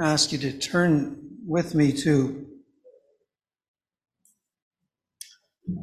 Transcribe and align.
I 0.00 0.08
ask 0.08 0.32
you 0.32 0.38
to 0.38 0.58
turn 0.58 1.18
with 1.46 1.74
me 1.74 1.92
to 1.92 2.46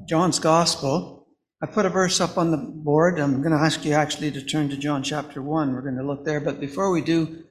John's 0.08 0.40
Gospel. 0.40 1.28
I 1.62 1.68
put 1.68 1.86
a 1.86 1.90
verse 1.90 2.20
up 2.20 2.36
on 2.36 2.50
the 2.50 2.58
board. 2.58 3.20
I'm 3.20 3.44
going 3.44 3.52
to 3.52 3.64
ask 3.64 3.86
you 3.86 3.94
actually 3.94 4.32
to 4.32 4.42
turn 4.44 4.68
to 4.70 4.78
John 4.78 5.04
chapter 5.04 5.44
1. 5.44 5.74
We're 5.74 5.84
going 5.84 5.98
to 5.98 6.04
look 6.04 6.26
there. 6.26 6.40
But 6.40 6.60
before 6.60 6.90
we 6.90 7.02
do, 7.02 7.44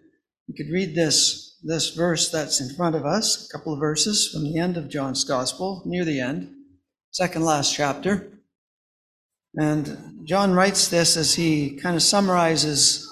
we 0.49 0.55
could 0.57 0.73
read 0.73 0.97
this, 0.97 1.57
this 1.63 1.91
verse 1.91 2.29
that's 2.29 2.61
in 2.61 2.75
front 2.75 2.97
of 2.97 3.07
us, 3.07 3.49
a 3.49 3.57
couple 3.57 3.73
of 3.73 3.79
verses 3.79 4.29
from 4.29 4.43
the 4.43 4.59
end 4.59 4.77
of 4.77 4.89
John's 4.89 5.23
Gospel, 5.23 5.85
near 5.87 6.05
the 6.05 6.19
end, 6.19 6.53
second 7.13 7.45
last 7.45 7.73
chapter. 7.73 8.33
And 9.55 10.25
John 10.25 10.55
writes 10.55 10.89
this 10.89 11.17
as 11.17 11.35
he 11.35 11.77
kind 11.77 11.95
of 11.95 12.03
summarizes 12.03 13.09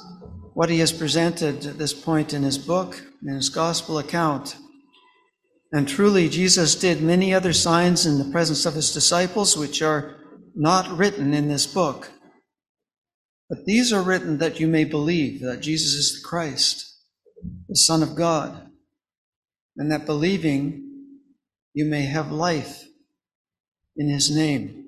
what 0.55 0.69
he 0.69 0.81
has 0.81 0.93
presented 0.93 1.65
at 1.65 1.79
this 1.79 1.95
point 1.95 2.35
in 2.35 2.43
his 2.43 2.59
book, 2.59 3.06
in 3.23 3.35
his 3.35 3.49
gospel 3.49 3.99
account. 3.99 4.57
And 5.73 5.89
truly, 5.89 6.29
Jesus 6.29 6.75
did 6.75 7.03
many 7.03 7.35
other 7.35 7.53
signs 7.53 8.07
in 8.07 8.19
the 8.19 8.33
presence 8.33 8.67
of 8.67 8.75
his 8.75 8.93
disciples, 8.93 9.57
which 9.57 9.83
are 9.83 10.17
not 10.55 10.97
written 10.97 11.35
in 11.35 11.49
this 11.49 11.67
book. 11.67 12.11
But 13.49 13.65
these 13.65 13.93
are 13.93 14.03
written 14.03 14.39
that 14.39 14.59
you 14.59 14.67
may 14.67 14.85
believe 14.85 15.41
that 15.43 15.61
Jesus 15.61 15.93
is 15.93 16.15
the 16.15 16.29
Christ, 16.29 16.99
the 17.69 17.77
Son 17.77 18.03
of 18.03 18.17
God, 18.17 18.71
and 19.77 19.91
that 19.93 20.07
believing 20.07 20.83
you 21.75 21.85
may 21.85 22.03
have 22.03 22.33
life 22.33 22.85
in 23.97 24.09
his 24.09 24.35
name. 24.35 24.85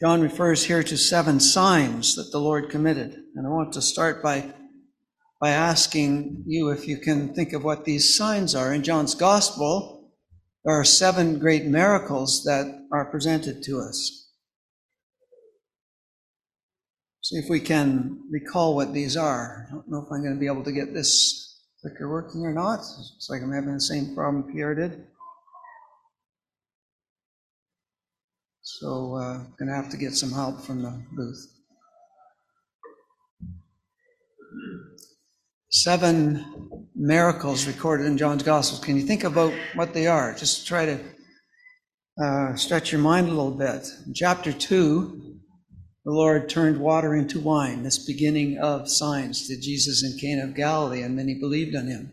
John 0.00 0.20
refers 0.20 0.64
here 0.64 0.82
to 0.82 0.96
seven 0.96 1.40
signs 1.40 2.16
that 2.16 2.30
the 2.32 2.38
Lord 2.38 2.68
committed. 2.68 3.22
And 3.36 3.46
I 3.46 3.50
want 3.50 3.72
to 3.72 3.82
start 3.82 4.22
by, 4.22 4.52
by 5.44 5.50
asking 5.50 6.42
you 6.46 6.70
if 6.70 6.88
you 6.88 6.96
can 6.96 7.34
think 7.34 7.52
of 7.52 7.62
what 7.62 7.84
these 7.84 8.16
signs 8.16 8.54
are. 8.54 8.72
In 8.72 8.82
John's 8.82 9.14
Gospel, 9.14 10.10
there 10.64 10.74
are 10.74 10.84
seven 10.84 11.38
great 11.38 11.66
miracles 11.66 12.44
that 12.44 12.64
are 12.90 13.10
presented 13.10 13.62
to 13.64 13.78
us. 13.78 14.30
See 17.20 17.36
if 17.36 17.50
we 17.50 17.60
can 17.60 18.22
recall 18.30 18.74
what 18.74 18.94
these 18.94 19.18
are. 19.18 19.66
I 19.68 19.74
don't 19.74 19.86
know 19.86 19.98
if 19.98 20.10
I'm 20.10 20.22
going 20.22 20.32
to 20.32 20.40
be 20.40 20.46
able 20.46 20.64
to 20.64 20.72
get 20.72 20.94
this 20.94 21.62
clicker 21.82 22.08
working 22.08 22.40
or 22.46 22.54
not. 22.54 22.78
It's 22.78 23.26
like 23.28 23.42
I'm 23.42 23.52
having 23.52 23.74
the 23.74 23.80
same 23.82 24.14
problem 24.14 24.50
Pierre 24.50 24.74
did. 24.74 25.04
So 28.62 29.16
I'm 29.16 29.40
uh, 29.40 29.44
going 29.58 29.68
to 29.68 29.74
have 29.74 29.90
to 29.90 29.98
get 29.98 30.14
some 30.14 30.32
help 30.32 30.62
from 30.62 30.80
the 30.80 31.02
booth. 31.12 31.54
Seven 35.74 36.86
miracles 36.94 37.66
recorded 37.66 38.06
in 38.06 38.16
John's 38.16 38.44
Gospel. 38.44 38.78
Can 38.78 38.96
you 38.96 39.02
think 39.02 39.24
about 39.24 39.52
what 39.74 39.92
they 39.92 40.06
are? 40.06 40.32
Just 40.32 40.68
try 40.68 40.86
to 40.86 41.00
uh, 42.22 42.54
stretch 42.54 42.92
your 42.92 43.00
mind 43.00 43.26
a 43.26 43.32
little 43.32 43.50
bit. 43.50 43.84
In 44.06 44.14
chapter 44.14 44.52
2, 44.52 45.36
the 46.04 46.12
Lord 46.12 46.48
turned 46.48 46.78
water 46.78 47.16
into 47.16 47.40
wine, 47.40 47.82
this 47.82 48.06
beginning 48.06 48.56
of 48.58 48.88
signs 48.88 49.48
to 49.48 49.60
Jesus 49.60 50.04
in 50.04 50.16
Cana 50.16 50.44
of 50.44 50.54
Galilee, 50.54 51.02
and 51.02 51.16
many 51.16 51.34
believed 51.40 51.74
on 51.74 51.88
him. 51.88 52.12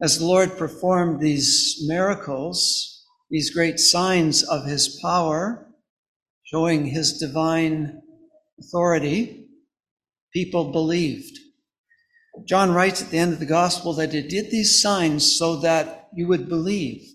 As 0.00 0.20
the 0.20 0.26
Lord 0.26 0.56
performed 0.56 1.20
these 1.20 1.82
miracles, 1.88 3.04
these 3.28 3.52
great 3.52 3.80
signs 3.80 4.44
of 4.44 4.66
his 4.66 5.00
power, 5.02 5.66
showing 6.44 6.86
his 6.86 7.18
divine 7.18 8.02
authority, 8.60 9.48
people 10.32 10.70
believed. 10.70 11.36
John 12.46 12.72
writes 12.72 13.02
at 13.02 13.10
the 13.10 13.18
end 13.18 13.32
of 13.32 13.38
the 13.38 13.46
gospel 13.46 13.92
that 13.94 14.12
he 14.12 14.22
did 14.22 14.50
these 14.50 14.80
signs 14.82 15.36
so 15.36 15.56
that 15.56 16.08
you 16.14 16.26
would 16.28 16.48
believe. 16.48 17.06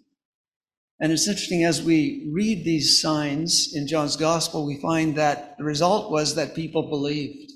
And 0.99 1.11
it's 1.11 1.27
interesting 1.27 1.63
as 1.63 1.81
we 1.81 2.29
read 2.31 2.63
these 2.63 3.01
signs 3.01 3.73
in 3.75 3.87
John's 3.87 4.15
gospel, 4.15 4.65
we 4.65 4.79
find 4.81 5.17
that 5.17 5.57
the 5.57 5.63
result 5.63 6.11
was 6.11 6.35
that 6.35 6.55
people 6.55 6.89
believed. 6.89 7.51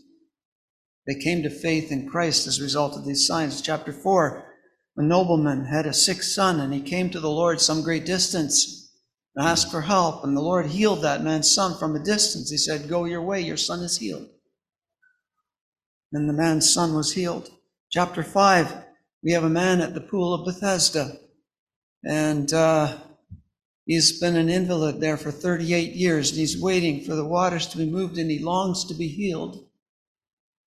They 1.05 1.15
came 1.15 1.43
to 1.43 1.49
faith 1.49 1.91
in 1.91 2.09
Christ 2.09 2.47
as 2.47 2.59
a 2.59 2.63
result 2.63 2.97
of 2.97 3.05
these 3.05 3.25
signs. 3.25 3.61
Chapter 3.61 3.93
4 3.93 4.47
a 4.97 5.03
nobleman 5.03 5.65
had 5.65 5.85
a 5.85 5.93
sick 5.93 6.23
son, 6.23 6.59
and 6.59 6.73
he 6.73 6.81
came 6.81 7.11
to 7.11 7.19
the 7.19 7.29
Lord 7.29 7.61
some 7.61 7.83
great 7.83 8.03
distance 8.03 8.91
and 9.35 9.47
asked 9.47 9.69
for 9.69 9.81
help. 9.81 10.23
And 10.23 10.35
the 10.35 10.41
Lord 10.41 10.65
healed 10.65 11.03
that 11.03 11.23
man's 11.23 11.51
son 11.51 11.77
from 11.77 11.95
a 11.95 12.03
distance. 12.03 12.49
He 12.49 12.57
said, 12.57 12.89
Go 12.89 13.05
your 13.05 13.21
way, 13.21 13.39
your 13.39 13.57
son 13.57 13.81
is 13.81 13.97
healed. 13.97 14.27
And 16.11 16.27
the 16.27 16.33
man's 16.33 16.73
son 16.73 16.95
was 16.95 17.13
healed. 17.13 17.51
Chapter 17.97 18.21
5, 18.21 18.75
we 19.23 19.31
have 19.31 19.43
a 19.43 19.49
man 19.49 19.81
at 19.81 19.95
the 19.95 20.01
pool 20.01 20.31
of 20.31 20.45
Bethesda, 20.45 21.17
and 22.05 22.53
uh, 22.53 22.95
he's 23.87 24.19
been 24.19 24.35
an 24.35 24.49
invalid 24.49 25.01
there 25.01 25.17
for 25.17 25.31
38 25.31 25.93
years, 25.93 26.29
and 26.29 26.37
he's 26.39 26.61
waiting 26.61 27.03
for 27.03 27.15
the 27.15 27.25
waters 27.25 27.65
to 27.69 27.77
be 27.79 27.89
moved, 27.89 28.19
and 28.19 28.29
he 28.29 28.37
longs 28.37 28.85
to 28.85 28.93
be 28.93 29.07
healed 29.07 29.67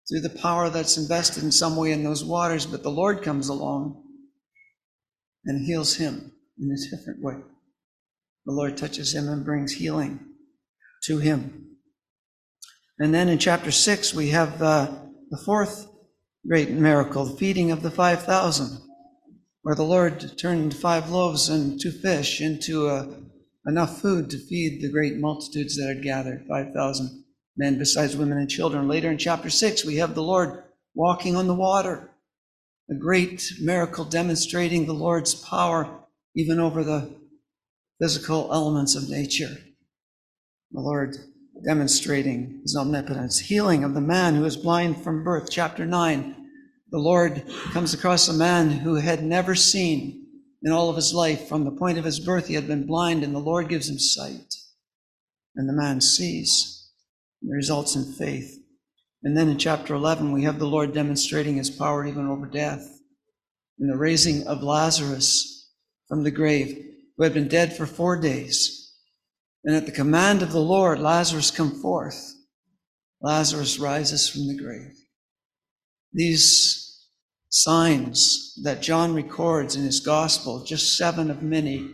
through 0.07 0.21
the 0.21 0.39
power 0.39 0.69
that's 0.69 0.97
invested 0.97 1.43
in 1.43 1.51
some 1.51 1.75
way 1.75 1.91
in 1.91 2.01
those 2.01 2.23
waters. 2.23 2.65
But 2.65 2.81
the 2.81 2.91
Lord 2.91 3.21
comes 3.21 3.49
along 3.49 4.01
and 5.43 5.65
heals 5.65 5.95
him 5.97 6.31
in 6.57 6.71
a 6.71 6.95
different 6.95 7.21
way. 7.21 7.35
The 8.45 8.53
Lord 8.53 8.77
touches 8.77 9.13
him 9.13 9.27
and 9.27 9.43
brings 9.43 9.73
healing 9.73 10.21
to 11.03 11.17
him. 11.17 11.75
And 12.97 13.13
then 13.13 13.27
in 13.27 13.37
chapter 13.37 13.71
6, 13.71 14.13
we 14.13 14.29
have 14.29 14.61
uh, 14.61 14.95
the 15.29 15.41
fourth 15.43 15.89
great 16.47 16.69
miracle, 16.69 17.25
the 17.25 17.35
feeding 17.35 17.71
of 17.71 17.81
the 17.81 17.91
5,000, 17.91 18.79
where 19.63 19.75
the 19.75 19.83
Lord 19.83 20.37
turned 20.37 20.73
five 20.73 21.09
loaves 21.09 21.49
and 21.49 21.79
two 21.79 21.91
fish 21.91 22.39
into 22.39 22.87
uh, 22.87 23.05
enough 23.65 24.01
food 24.01 24.29
to 24.29 24.37
feed 24.37 24.81
the 24.81 24.91
great 24.91 25.17
multitudes 25.17 25.75
that 25.75 25.87
had 25.87 26.03
gathered 26.03 26.45
5,000 26.47 27.25
men, 27.57 27.77
besides 27.77 28.15
women 28.15 28.37
and 28.37 28.49
children. 28.49 28.87
Later 28.87 29.11
in 29.11 29.17
chapter 29.17 29.49
6, 29.49 29.83
we 29.83 29.97
have 29.97 30.15
the 30.15 30.23
Lord 30.23 30.63
walking 30.95 31.35
on 31.35 31.47
the 31.47 31.53
water 31.53 32.11
a 32.89 32.95
great 32.95 33.43
miracle 33.59 34.05
demonstrating 34.05 34.85
the 34.85 34.93
Lord's 34.93 35.35
power 35.35 35.99
even 36.33 36.59
over 36.59 36.83
the 36.83 37.13
physical 37.99 38.53
elements 38.53 38.95
of 38.95 39.09
nature. 39.09 39.57
The 40.71 40.79
Lord 40.79 41.17
demonstrating 41.63 42.59
his 42.63 42.75
omnipotence, 42.75 43.39
healing 43.39 43.83
of 43.83 43.93
the 43.93 44.01
man 44.01 44.35
who 44.35 44.45
is 44.45 44.57
blind 44.57 45.03
from 45.03 45.23
birth. 45.23 45.49
Chapter 45.49 45.85
9, 45.85 46.35
the 46.89 46.97
Lord 46.97 47.43
comes 47.71 47.93
across 47.93 48.27
a 48.27 48.33
man 48.33 48.69
who 48.69 48.95
had 48.95 49.23
never 49.23 49.55
seen 49.55 50.25
in 50.63 50.71
all 50.71 50.89
of 50.89 50.95
his 50.95 51.13
life. 51.13 51.47
From 51.47 51.65
the 51.65 51.71
point 51.71 51.97
of 51.97 52.05
his 52.05 52.19
birth, 52.19 52.47
he 52.47 52.53
had 52.53 52.67
been 52.67 52.87
blind, 52.87 53.23
and 53.23 53.35
the 53.35 53.39
Lord 53.39 53.69
gives 53.69 53.89
him 53.89 53.99
sight. 53.99 54.55
And 55.55 55.67
the 55.67 55.73
man 55.73 56.01
sees. 56.01 56.89
It 57.41 57.51
results 57.51 57.95
in 57.95 58.13
faith. 58.13 58.57
And 59.23 59.35
then 59.35 59.49
in 59.49 59.57
chapter 59.57 59.93
11, 59.93 60.31
we 60.31 60.43
have 60.43 60.59
the 60.59 60.67
Lord 60.67 60.93
demonstrating 60.93 61.57
his 61.57 61.69
power 61.69 62.05
even 62.05 62.27
over 62.27 62.45
death 62.45 62.99
in 63.79 63.87
the 63.87 63.97
raising 63.97 64.47
of 64.47 64.63
Lazarus 64.63 65.71
from 66.07 66.23
the 66.23 66.31
grave, 66.31 66.83
who 67.17 67.23
had 67.23 67.33
been 67.33 67.47
dead 67.47 67.75
for 67.75 67.85
four 67.85 68.19
days. 68.19 68.86
And 69.67 69.75
at 69.75 69.85
the 69.85 69.91
command 69.91 70.41
of 70.41 70.53
the 70.53 70.61
Lord, 70.61 70.97
Lazarus 70.97 71.51
come 71.51 71.71
forth. 71.81 72.35
Lazarus 73.21 73.77
rises 73.77 74.29
from 74.29 74.47
the 74.47 74.55
grave. 74.55 74.93
These 76.13 77.05
signs 77.49 78.57
that 78.63 78.81
John 78.81 79.13
records 79.13 79.75
in 79.75 79.83
his 79.83 79.99
gospel, 79.99 80.63
just 80.63 80.95
seven 80.95 81.29
of 81.29 81.43
many 81.43 81.85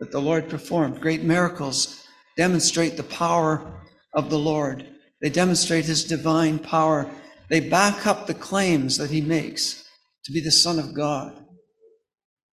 that 0.00 0.12
the 0.12 0.20
Lord 0.20 0.48
performed, 0.48 1.02
great 1.02 1.22
miracles, 1.22 2.06
demonstrate 2.38 2.96
the 2.96 3.02
power 3.02 3.82
of 4.14 4.30
the 4.30 4.38
Lord. 4.38 4.88
They 5.20 5.28
demonstrate 5.28 5.84
his 5.84 6.04
divine 6.04 6.58
power. 6.58 7.06
They 7.50 7.60
back 7.60 8.06
up 8.06 8.26
the 8.26 8.32
claims 8.32 8.96
that 8.96 9.10
he 9.10 9.20
makes 9.20 9.84
to 10.24 10.32
be 10.32 10.40
the 10.40 10.50
Son 10.50 10.78
of 10.78 10.94
God, 10.94 11.44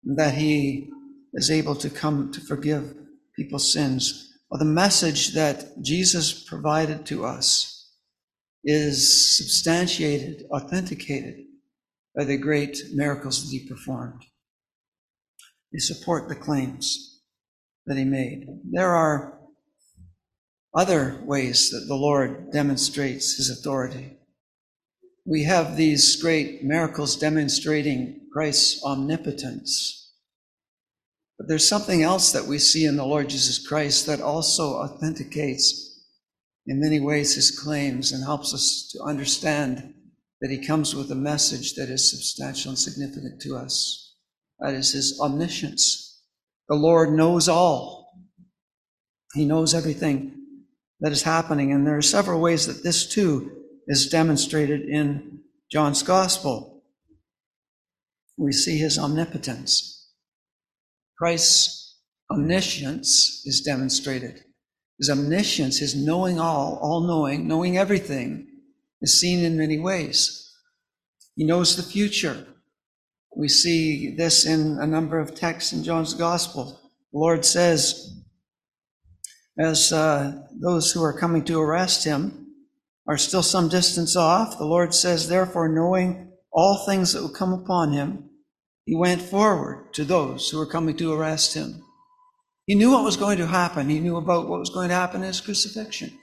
that 0.03 0.33
he 0.33 0.89
is 1.35 1.49
able 1.49 1.75
to 1.75 1.89
come 1.89 2.33
to 2.33 2.41
forgive 2.41 2.95
people's 3.39 3.71
sins. 3.71 4.33
Well, 4.49 4.59
the 4.59 4.65
message 4.65 5.33
that 5.33 5.81
Jesus 5.81 6.43
provided 6.43 7.05
to 7.05 7.25
us 7.25 7.91
is 8.63 9.37
substantiated, 9.37 10.43
authenticated 10.51 11.45
by 12.15 12.25
the 12.25 12.37
great 12.37 12.77
miracles 12.93 13.43
that 13.43 13.57
he 13.57 13.65
performed. 13.65 14.25
They 15.71 15.79
support 15.79 16.27
the 16.27 16.35
claims 16.35 17.21
that 17.85 17.97
he 17.97 18.03
made. 18.03 18.47
There 18.69 18.93
are 18.93 19.39
other 20.73 21.21
ways 21.23 21.69
that 21.69 21.85
the 21.87 21.95
Lord 21.95 22.51
demonstrates 22.51 23.35
his 23.35 23.49
authority. 23.49 24.17
We 25.25 25.43
have 25.43 25.77
these 25.77 26.21
great 26.21 26.63
miracles 26.63 27.15
demonstrating 27.15 28.27
Christ's 28.33 28.83
omnipotence. 28.83 30.08
But 31.39 31.47
there's 31.47 31.67
something 31.67 32.03
else 32.03 32.33
that 32.33 32.45
we 32.45 32.59
see 32.59 32.85
in 32.85 32.97
the 32.97 33.05
Lord 33.05 33.29
Jesus 33.29 33.65
Christ 33.65 34.05
that 34.07 34.19
also 34.19 34.73
authenticates 34.73 36.03
in 36.67 36.81
many 36.81 36.99
ways 36.99 37.33
his 37.33 37.57
claims 37.57 38.11
and 38.11 38.23
helps 38.25 38.53
us 38.53 38.89
to 38.91 39.01
understand 39.01 39.93
that 40.41 40.51
he 40.51 40.65
comes 40.65 40.93
with 40.93 41.09
a 41.11 41.15
message 41.15 41.75
that 41.75 41.89
is 41.89 42.11
substantial 42.11 42.69
and 42.69 42.77
significant 42.77 43.41
to 43.41 43.55
us. 43.55 44.17
That 44.59 44.73
is 44.73 44.91
his 44.91 45.17
omniscience. 45.21 46.21
The 46.67 46.75
Lord 46.75 47.13
knows 47.13 47.47
all. 47.47 48.11
He 49.33 49.45
knows 49.45 49.73
everything 49.73 50.35
that 50.99 51.13
is 51.13 51.23
happening. 51.23 51.71
And 51.71 51.87
there 51.87 51.97
are 51.97 52.01
several 52.01 52.41
ways 52.41 52.67
that 52.67 52.83
this 52.83 53.07
too 53.07 53.63
is 53.87 54.09
demonstrated 54.09 54.81
in 54.81 55.39
John's 55.71 56.03
gospel. 56.03 56.83
We 58.37 58.51
see 58.51 58.77
his 58.77 58.99
omnipotence. 58.99 59.98
Christ's 61.19 61.97
omniscience 62.31 63.43
is 63.45 63.61
demonstrated. 63.61 64.41
His 64.97 65.09
omniscience, 65.09 65.79
his 65.79 65.93
knowing 65.93 66.39
all, 66.39 66.79
all 66.81 67.01
knowing, 67.01 67.45
knowing 67.45 67.77
everything, 67.77 68.47
is 69.01 69.19
seen 69.19 69.43
in 69.43 69.57
many 69.57 69.77
ways. 69.77 70.49
He 71.35 71.43
knows 71.43 71.75
the 71.75 71.83
future. 71.83 72.47
We 73.35 73.49
see 73.49 74.15
this 74.15 74.45
in 74.45 74.77
a 74.79 74.87
number 74.87 75.19
of 75.19 75.35
texts 75.35 75.73
in 75.73 75.83
John's 75.83 76.13
gospel. 76.13 76.79
The 77.11 77.19
Lord 77.19 77.43
says, 77.43 78.13
as 79.57 79.91
uh, 79.91 80.43
those 80.61 80.91
who 80.93 81.03
are 81.03 81.17
coming 81.17 81.43
to 81.45 81.59
arrest 81.59 82.05
him 82.05 82.47
are 83.07 83.17
still 83.17 83.43
some 83.43 83.67
distance 83.67 84.15
off, 84.15 84.57
the 84.57 84.65
Lord 84.65 84.93
says, 84.93 85.27
therefore, 85.27 85.67
knowing 85.67 86.31
all 86.51 86.85
things 86.85 87.11
that 87.11 87.21
will 87.21 87.29
come 87.29 87.51
upon 87.51 87.91
him, 87.91 88.28
he 88.89 88.95
went 88.95 89.21
forward 89.21 89.93
to 89.93 90.03
those 90.03 90.49
who 90.49 90.57
were 90.57 90.65
coming 90.65 90.97
to 90.97 91.13
arrest 91.13 91.53
him. 91.53 91.83
He 92.65 92.73
knew 92.73 92.89
what 92.89 93.03
was 93.03 93.17
going 93.17 93.37
to 93.37 93.45
happen. 93.45 93.87
He 93.87 93.99
knew 93.99 94.17
about 94.17 94.49
what 94.49 94.59
was 94.59 94.71
going 94.71 94.89
to 94.89 94.95
happen 94.95 95.21
in 95.21 95.27
his 95.27 95.41
crucifixion. 95.41 96.17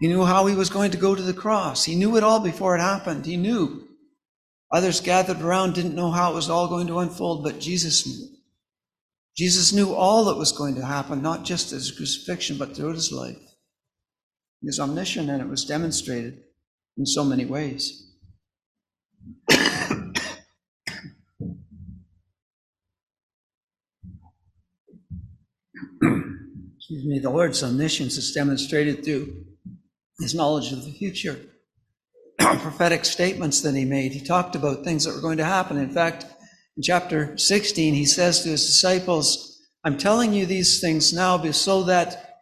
He 0.00 0.08
knew 0.08 0.24
how 0.24 0.46
he 0.46 0.54
was 0.54 0.70
going 0.70 0.92
to 0.92 0.96
go 0.96 1.14
to 1.14 1.20
the 1.20 1.34
cross. 1.34 1.84
He 1.84 1.94
knew 1.94 2.16
it 2.16 2.22
all 2.22 2.40
before 2.40 2.74
it 2.74 2.80
happened. 2.80 3.26
He 3.26 3.36
knew. 3.36 3.86
Others 4.72 5.02
gathered 5.02 5.42
around 5.42 5.74
didn't 5.74 5.94
know 5.94 6.10
how 6.10 6.32
it 6.32 6.34
was 6.34 6.48
all 6.48 6.68
going 6.68 6.86
to 6.86 7.00
unfold, 7.00 7.44
but 7.44 7.60
Jesus 7.60 8.06
knew. 8.06 8.28
Jesus 9.36 9.74
knew 9.74 9.92
all 9.92 10.24
that 10.24 10.38
was 10.38 10.52
going 10.52 10.76
to 10.76 10.86
happen, 10.86 11.20
not 11.20 11.44
just 11.44 11.68
his 11.68 11.90
crucifixion, 11.90 12.56
but 12.56 12.74
throughout 12.74 12.94
his 12.94 13.12
life. 13.12 13.36
He 14.62 14.68
was 14.68 14.80
omniscient, 14.80 15.28
and 15.28 15.42
it 15.42 15.48
was 15.48 15.66
demonstrated 15.66 16.44
in 16.96 17.04
so 17.04 17.24
many 17.24 17.44
ways. 17.44 18.10
Excuse 26.84 27.06
me, 27.06 27.18
the 27.18 27.30
Lord's 27.30 27.62
omniscience 27.62 28.18
is 28.18 28.32
demonstrated 28.32 29.02
through 29.02 29.42
his 30.20 30.34
knowledge 30.34 30.70
of 30.70 30.84
the 30.84 30.92
future. 30.92 31.40
Prophetic 32.38 33.06
statements 33.06 33.62
that 33.62 33.74
he 33.74 33.86
made. 33.86 34.12
He 34.12 34.20
talked 34.20 34.54
about 34.54 34.84
things 34.84 35.04
that 35.04 35.14
were 35.14 35.22
going 35.22 35.38
to 35.38 35.46
happen. 35.46 35.78
In 35.78 35.88
fact, 35.88 36.26
in 36.76 36.82
chapter 36.82 37.38
16, 37.38 37.94
he 37.94 38.04
says 38.04 38.42
to 38.42 38.50
his 38.50 38.66
disciples, 38.66 39.62
I'm 39.82 39.96
telling 39.96 40.34
you 40.34 40.44
these 40.44 40.82
things 40.82 41.10
now 41.10 41.42
so 41.52 41.84
that, 41.84 42.40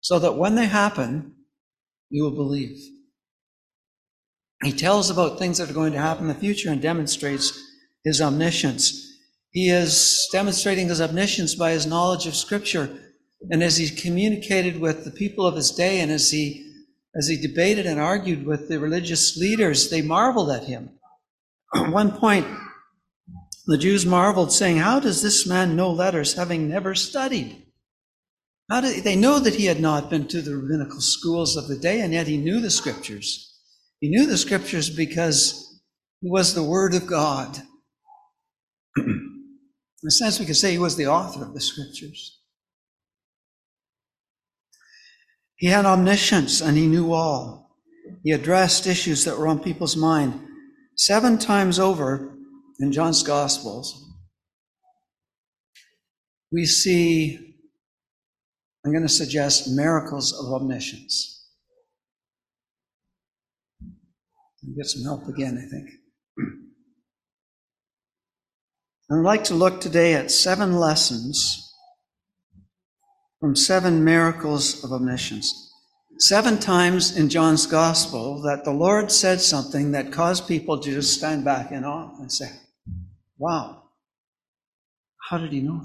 so 0.00 0.18
that 0.18 0.34
when 0.34 0.56
they 0.56 0.66
happen, 0.66 1.36
you 2.10 2.24
will 2.24 2.34
believe. 2.34 2.76
He 4.64 4.72
tells 4.72 5.08
about 5.08 5.38
things 5.38 5.58
that 5.58 5.70
are 5.70 5.74
going 5.74 5.92
to 5.92 6.00
happen 6.00 6.24
in 6.24 6.34
the 6.34 6.40
future 6.40 6.72
and 6.72 6.82
demonstrates 6.82 7.56
his 8.02 8.20
omniscience. 8.20 9.20
He 9.52 9.70
is 9.70 10.28
demonstrating 10.32 10.88
his 10.88 11.00
omniscience 11.00 11.54
by 11.54 11.70
his 11.70 11.86
knowledge 11.86 12.26
of 12.26 12.34
Scripture. 12.34 13.04
And 13.50 13.62
as 13.62 13.76
he 13.76 13.88
communicated 13.88 14.80
with 14.80 15.04
the 15.04 15.10
people 15.10 15.46
of 15.46 15.56
his 15.56 15.70
day 15.70 16.00
and 16.00 16.10
as 16.10 16.30
he 16.30 16.64
as 17.16 17.26
he 17.26 17.36
debated 17.36 17.86
and 17.86 17.98
argued 17.98 18.44
with 18.46 18.68
the 18.68 18.78
religious 18.78 19.36
leaders, 19.36 19.90
they 19.90 20.02
marveled 20.02 20.50
at 20.50 20.64
him. 20.64 20.90
At 21.74 21.88
one 21.92 22.12
point, 22.12 22.46
the 23.66 23.78
Jews 23.78 24.06
marveled, 24.06 24.52
saying, 24.52 24.76
How 24.76 25.00
does 25.00 25.22
this 25.22 25.46
man 25.46 25.74
know 25.74 25.90
letters, 25.90 26.34
having 26.34 26.68
never 26.68 26.94
studied? 26.94 27.66
How 28.70 28.82
did 28.82 29.02
they 29.04 29.16
know 29.16 29.38
that 29.38 29.54
he 29.54 29.64
had 29.66 29.80
not 29.80 30.10
been 30.10 30.28
to 30.28 30.42
the 30.42 30.56
rabbinical 30.56 31.00
schools 31.00 31.56
of 31.56 31.68
the 31.68 31.76
day, 31.76 32.00
and 32.00 32.12
yet 32.12 32.26
he 32.26 32.36
knew 32.36 32.60
the 32.60 32.70
scriptures? 32.70 33.58
He 34.00 34.08
knew 34.08 34.26
the 34.26 34.38
scriptures 34.38 34.88
because 34.88 35.80
he 36.20 36.30
was 36.30 36.54
the 36.54 36.62
Word 36.62 36.94
of 36.94 37.06
God. 37.06 37.62
In 38.96 40.06
a 40.06 40.10
sense, 40.10 40.38
we 40.38 40.46
could 40.46 40.56
say 40.56 40.72
he 40.72 40.78
was 40.78 40.96
the 40.96 41.06
author 41.06 41.42
of 41.42 41.54
the 41.54 41.60
scriptures. 41.60 42.37
He 45.58 45.66
had 45.66 45.84
omniscience 45.84 46.60
and 46.60 46.76
he 46.76 46.86
knew 46.86 47.12
all. 47.12 47.76
He 48.22 48.30
addressed 48.30 48.86
issues 48.86 49.24
that 49.24 49.36
were 49.36 49.48
on 49.48 49.58
people's 49.58 49.96
mind. 49.96 50.40
Seven 50.96 51.36
times 51.36 51.78
over 51.78 52.36
in 52.78 52.92
John's 52.92 53.24
Gospels, 53.24 54.04
we 56.52 56.64
see, 56.64 57.56
I'm 58.84 58.92
going 58.92 59.02
to 59.02 59.08
suggest, 59.08 59.68
miracles 59.68 60.32
of 60.32 60.52
omniscience. 60.52 61.34
Get 64.76 64.86
some 64.86 65.02
help 65.02 65.26
again, 65.28 65.56
I 65.56 65.68
think. 65.68 65.90
I'd 69.10 69.24
like 69.24 69.44
to 69.44 69.54
look 69.54 69.80
today 69.80 70.14
at 70.14 70.30
seven 70.30 70.76
lessons 70.76 71.67
from 73.40 73.54
seven 73.54 74.04
miracles 74.04 74.82
of 74.84 74.92
omniscience. 74.92 75.72
Seven 76.18 76.58
times 76.58 77.16
in 77.16 77.28
John's 77.28 77.66
gospel 77.66 78.42
that 78.42 78.64
the 78.64 78.72
Lord 78.72 79.12
said 79.12 79.40
something 79.40 79.92
that 79.92 80.12
caused 80.12 80.48
people 80.48 80.80
to 80.80 80.90
just 80.90 81.14
stand 81.16 81.44
back 81.44 81.70
in 81.70 81.84
awe 81.84 82.10
and 82.18 82.32
say, 82.32 82.50
Wow, 83.38 83.84
how 85.30 85.38
did 85.38 85.52
he 85.52 85.60
know 85.60 85.80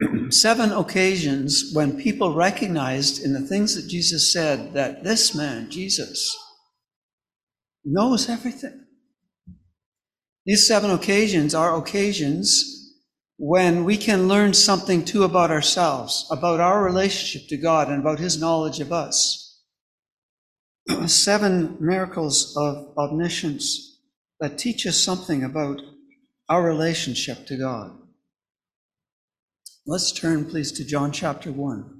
that? 0.00 0.30
seven 0.32 0.70
occasions 0.70 1.72
when 1.72 2.00
people 2.00 2.34
recognized 2.34 3.24
in 3.24 3.32
the 3.32 3.40
things 3.40 3.74
that 3.74 3.90
Jesus 3.90 4.32
said 4.32 4.72
that 4.74 5.02
this 5.02 5.34
man, 5.34 5.68
Jesus, 5.70 6.36
knows 7.84 8.28
everything. 8.28 8.84
These 10.46 10.68
seven 10.68 10.92
occasions 10.92 11.52
are 11.52 11.76
occasions 11.76 12.79
when 13.42 13.84
we 13.84 13.96
can 13.96 14.28
learn 14.28 14.52
something 14.52 15.02
too 15.02 15.22
about 15.22 15.50
ourselves, 15.50 16.26
about 16.30 16.60
our 16.60 16.84
relationship 16.84 17.48
to 17.48 17.56
God, 17.56 17.88
and 17.88 17.98
about 17.98 18.18
His 18.18 18.38
knowledge 18.38 18.80
of 18.80 18.92
us. 18.92 19.62
Seven 21.06 21.78
miracles 21.80 22.54
of 22.54 22.92
omniscience 22.98 23.98
that 24.40 24.58
teach 24.58 24.86
us 24.86 25.00
something 25.00 25.42
about 25.42 25.80
our 26.50 26.62
relationship 26.62 27.46
to 27.46 27.56
God. 27.56 27.96
Let's 29.86 30.12
turn, 30.12 30.44
please, 30.44 30.70
to 30.72 30.84
John 30.84 31.10
chapter 31.10 31.50
1 31.50 31.98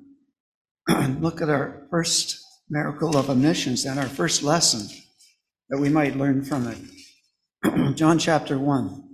and 0.89 1.23
look 1.23 1.41
at 1.41 1.49
our 1.49 1.87
first 1.91 2.39
miracle 2.69 3.17
of 3.17 3.31
omniscience 3.31 3.87
and 3.87 3.99
our 3.99 4.09
first 4.09 4.43
lesson 4.43 4.95
that 5.71 5.81
we 5.81 5.89
might 5.89 6.19
learn 6.19 6.45
from 6.45 6.69
it. 6.69 7.95
John 7.97 8.19
chapter 8.19 8.59
1. 8.59 9.10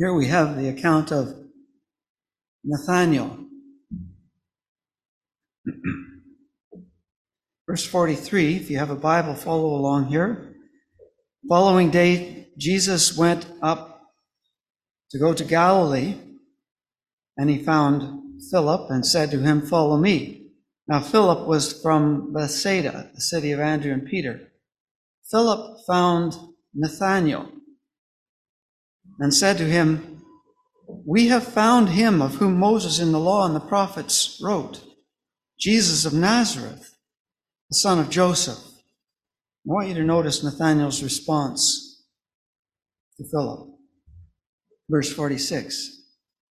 Here 0.00 0.14
we 0.14 0.28
have 0.28 0.56
the 0.56 0.70
account 0.70 1.12
of 1.12 1.36
Nathaniel. 2.64 3.36
Verse 7.68 7.84
43, 7.84 8.56
if 8.56 8.70
you 8.70 8.78
have 8.78 8.88
a 8.88 8.96
Bible, 8.96 9.34
follow 9.34 9.74
along 9.74 10.06
here. 10.06 10.54
Following 11.46 11.90
day, 11.90 12.48
Jesus 12.56 13.14
went 13.14 13.44
up 13.60 14.00
to 15.10 15.18
go 15.18 15.34
to 15.34 15.44
Galilee, 15.44 16.14
and 17.36 17.50
he 17.50 17.62
found 17.62 18.40
Philip 18.50 18.90
and 18.90 19.04
said 19.04 19.30
to 19.32 19.40
him, 19.40 19.60
Follow 19.60 19.98
me. 19.98 20.46
Now, 20.88 21.00
Philip 21.00 21.46
was 21.46 21.78
from 21.82 22.32
Bethsaida, 22.32 23.10
the 23.14 23.20
city 23.20 23.52
of 23.52 23.60
Andrew 23.60 23.92
and 23.92 24.06
Peter. 24.06 24.48
Philip 25.30 25.80
found 25.86 26.38
Nathanael 26.72 27.52
and 29.20 29.32
said 29.34 29.58
to 29.58 29.64
him, 29.64 30.22
We 30.88 31.28
have 31.28 31.46
found 31.46 31.90
him 31.90 32.20
of 32.20 32.36
whom 32.36 32.58
Moses 32.58 32.98
in 32.98 33.12
the 33.12 33.20
law 33.20 33.46
and 33.46 33.54
the 33.54 33.60
prophets 33.60 34.40
wrote, 34.42 34.82
Jesus 35.58 36.06
of 36.06 36.14
Nazareth, 36.14 36.96
the 37.68 37.76
son 37.76 37.98
of 37.98 38.08
Joseph. 38.08 38.58
I 38.58 39.72
want 39.72 39.88
you 39.88 39.94
to 39.94 40.02
notice 40.02 40.42
Nathanael's 40.42 41.02
response 41.02 42.02
to 43.18 43.24
Philip. 43.30 43.68
Verse 44.88 45.12
46 45.12 45.98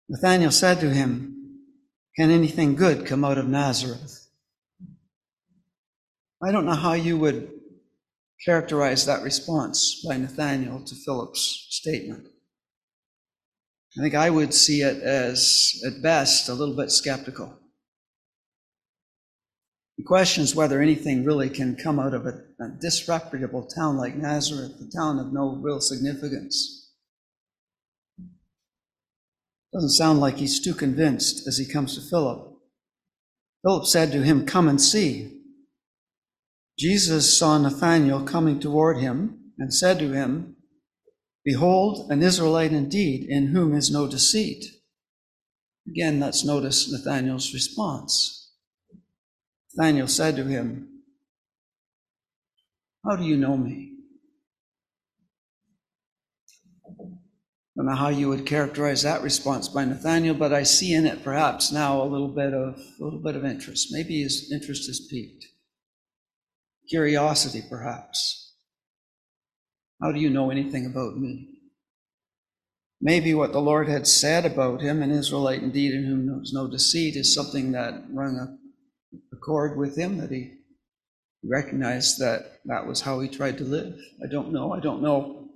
Nathanael 0.10 0.52
said 0.52 0.80
to 0.82 0.90
him, 0.90 1.62
Can 2.18 2.32
anything 2.32 2.76
good 2.76 3.06
come 3.06 3.24
out 3.24 3.38
of 3.38 3.48
Nazareth? 3.48 4.28
I 6.44 6.52
don't 6.52 6.66
know 6.66 6.74
how 6.74 6.94
you 6.94 7.18
would 7.18 7.50
characterize 8.46 9.06
that 9.06 9.24
response 9.24 10.06
by 10.08 10.18
Nathanael 10.18 10.84
to 10.84 10.96
Philip's 10.96 11.68
statement. 11.70 12.28
I 13.98 14.02
think 14.02 14.16
I 14.16 14.30
would 14.30 14.54
see 14.54 14.82
it 14.82 15.02
as, 15.02 15.82
at 15.86 16.04
best, 16.04 16.50
a 16.50 16.54
little 16.54 16.76
bit 16.76 16.92
skeptical. 16.92 17.58
He 19.96 20.04
questions 20.04 20.54
whether 20.54 20.80
anything 20.82 21.26
really 21.26 21.50
can 21.50 21.76
come 21.76 22.00
out 22.00 22.14
of 22.14 22.28
a, 22.28 22.44
a 22.62 22.70
disreputable 22.80 23.66
town 23.66 23.98
like 23.98 24.16
Nazareth, 24.16 24.74
a 24.80 24.96
town 24.96 25.18
of 25.18 25.34
no 25.34 25.56
real 25.56 25.82
significance. 25.82 26.94
Doesn't 29.74 29.90
sound 29.90 30.20
like 30.20 30.38
he's 30.38 30.60
too 30.60 30.76
convinced 30.76 31.48
as 31.48 31.58
he 31.58 31.66
comes 31.66 31.96
to 31.96 32.10
Philip. 32.10 32.54
Philip 33.64 33.86
said 33.88 34.12
to 34.12 34.22
him, 34.22 34.46
Come 34.46 34.70
and 34.70 34.80
see. 34.80 35.42
Jesus 36.78 37.36
saw 37.36 37.58
Nathanael 37.58 38.24
coming 38.24 38.60
toward 38.60 38.98
him 38.98 39.54
and 39.58 39.74
said 39.74 39.98
to 39.98 40.14
him, 40.14 40.57
Behold, 41.48 42.12
an 42.12 42.22
Israelite 42.22 42.74
indeed, 42.74 43.24
in 43.30 43.48
whom 43.48 43.74
is 43.74 43.90
no 43.90 44.06
deceit. 44.06 44.66
Again, 45.88 46.20
let's 46.20 46.44
notice 46.44 46.92
Nathanael's 46.92 47.54
response. 47.54 48.52
Nathanael 49.74 50.10
said 50.10 50.36
to 50.36 50.44
him, 50.44 51.04
How 53.06 53.16
do 53.16 53.24
you 53.24 53.38
know 53.38 53.56
me? 53.56 53.94
I 56.90 57.78
don't 57.78 57.86
know 57.86 57.96
how 57.96 58.10
you 58.10 58.28
would 58.28 58.46
characterize 58.46 59.04
that 59.04 59.22
response 59.22 59.70
by 59.70 59.86
Nathanael, 59.86 60.34
but 60.34 60.52
I 60.52 60.64
see 60.64 60.94
in 60.94 61.06
it 61.06 61.24
perhaps 61.24 61.72
now 61.72 62.02
a 62.02 62.12
little 62.12 62.28
bit 62.28 62.54
of 62.54 62.78
a 63.00 63.04
little 63.04 63.22
bit 63.24 63.38
of 63.38 63.46
interest. 63.46 63.88
Maybe 63.92 64.22
his 64.22 64.52
interest 64.52 64.90
is 64.90 65.08
piqued. 65.10 65.46
Curiosity, 66.90 67.64
perhaps. 67.70 68.47
How 70.02 70.12
do 70.12 70.20
you 70.20 70.30
know 70.30 70.52
anything 70.52 70.86
about 70.86 71.18
me? 71.18 71.48
Maybe 73.02 73.34
what 73.34 73.52
the 73.52 73.62
Lord 73.62 73.88
had 73.88 74.08
said 74.08 74.46
about 74.46 74.82
him, 74.82 75.02
an 75.02 75.12
Israelite 75.12 75.62
indeed 75.62 75.94
in 75.94 76.06
whom 76.06 76.26
knows 76.26 76.52
no 76.54 76.68
deceit, 76.68 77.16
is 77.16 77.34
something 77.34 77.72
that 77.72 78.04
rung 78.12 78.38
a, 78.38 79.18
a 79.36 79.40
chord 79.40 79.78
with 79.78 79.96
him, 79.96 80.18
that 80.18 80.32
he 80.32 80.54
recognized 81.44 82.20
that 82.20 82.60
that 82.66 82.88
was 82.88 83.02
how 83.02 83.20
he 83.20 83.30
tried 83.30 83.58
to 83.60 83.64
live. 83.64 83.96
I 84.24 84.28
don't 84.28 84.52
know. 84.52 84.74
I 84.74 84.80
don't 84.80 85.02
know 85.02 85.50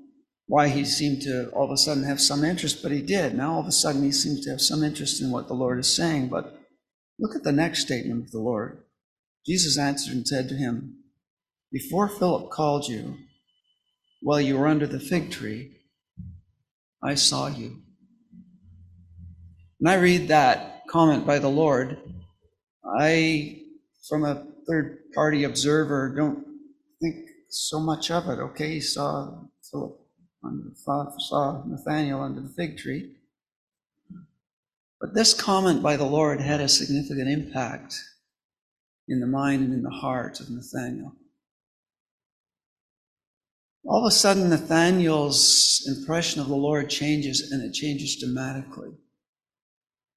why 0.48 0.68
he 0.68 0.86
seemed 0.86 1.22
to 1.24 1.50
all 1.50 1.66
of 1.66 1.72
a 1.72 1.78
sudden 1.78 2.04
have 2.04 2.22
some 2.22 2.44
interest, 2.44 2.84
but 2.84 2.92
he 2.92 3.02
did. 3.02 3.36
Now 3.36 3.54
all 3.54 3.62
of 3.62 3.68
a 3.68 3.72
sudden 3.72 4.04
he 4.04 4.12
seems 4.12 4.44
to 4.44 4.52
have 4.52 4.62
some 4.62 4.84
interest 4.84 5.22
in 5.22 5.32
what 5.32 5.48
the 5.48 5.54
Lord 5.54 5.80
is 5.80 5.96
saying. 5.96 6.28
But 6.30 6.60
look 7.20 7.36
at 7.36 7.44
the 7.44 7.52
next 7.52 7.82
statement 7.82 8.26
of 8.26 8.32
the 8.32 8.40
Lord. 8.40 8.84
Jesus 9.46 9.78
answered 9.78 10.14
and 10.14 10.28
said 10.28 10.50
to 10.50 10.56
him, 10.56 10.98
Before 11.72 12.08
Philip 12.08 12.52
called 12.52 12.88
you, 12.88 13.18
while 14.22 14.40
you 14.40 14.58
were 14.58 14.68
under 14.68 14.88
the 14.88 15.00
fig 15.00 15.32
tree, 15.32 15.78
I 17.04 17.16
saw 17.16 17.48
you. 17.48 17.82
When 19.80 19.92
I 19.92 19.98
read 19.98 20.28
that 20.28 20.84
comment 20.90 21.26
by 21.26 21.40
the 21.40 21.50
Lord, 21.50 21.98
I, 23.00 23.62
from 24.08 24.24
a 24.24 24.46
third 24.70 25.00
party 25.16 25.44
observer, 25.44 26.14
don't 26.16 26.46
think 27.02 27.26
so 27.50 27.80
much 27.80 28.12
of 28.12 28.30
it. 28.30 28.40
Okay, 28.40 28.74
he 28.74 28.82
saw 28.82 29.34
Philip, 29.70 30.00
under 30.44 30.70
the, 30.70 30.76
saw 31.20 31.64
Nathaniel 31.66 32.22
under 32.22 32.42
the 32.42 32.50
fig 32.50 32.78
tree. 32.78 33.16
But 35.00 35.16
this 35.16 35.34
comment 35.34 35.82
by 35.82 35.98
the 35.98 36.06
Lord 36.06 36.40
had 36.40 36.62
a 36.62 36.70
significant 36.70 37.28
impact 37.28 37.96
in 39.08 39.20
the 39.20 39.26
mind 39.26 39.64
and 39.64 39.74
in 39.74 39.82
the 39.82 39.90
heart 39.90 40.40
of 40.40 40.52
Nathaniel. 40.52 41.14
All 43.84 44.06
of 44.06 44.10
a 44.10 44.16
sudden, 44.16 44.50
Nathaniel's 44.50 45.84
impression 45.88 46.40
of 46.40 46.48
the 46.48 46.56
Lord 46.56 46.90
changes, 46.90 47.52
and 47.52 47.64
it 47.64 47.74
changes 47.74 48.20
dramatically. 48.20 48.90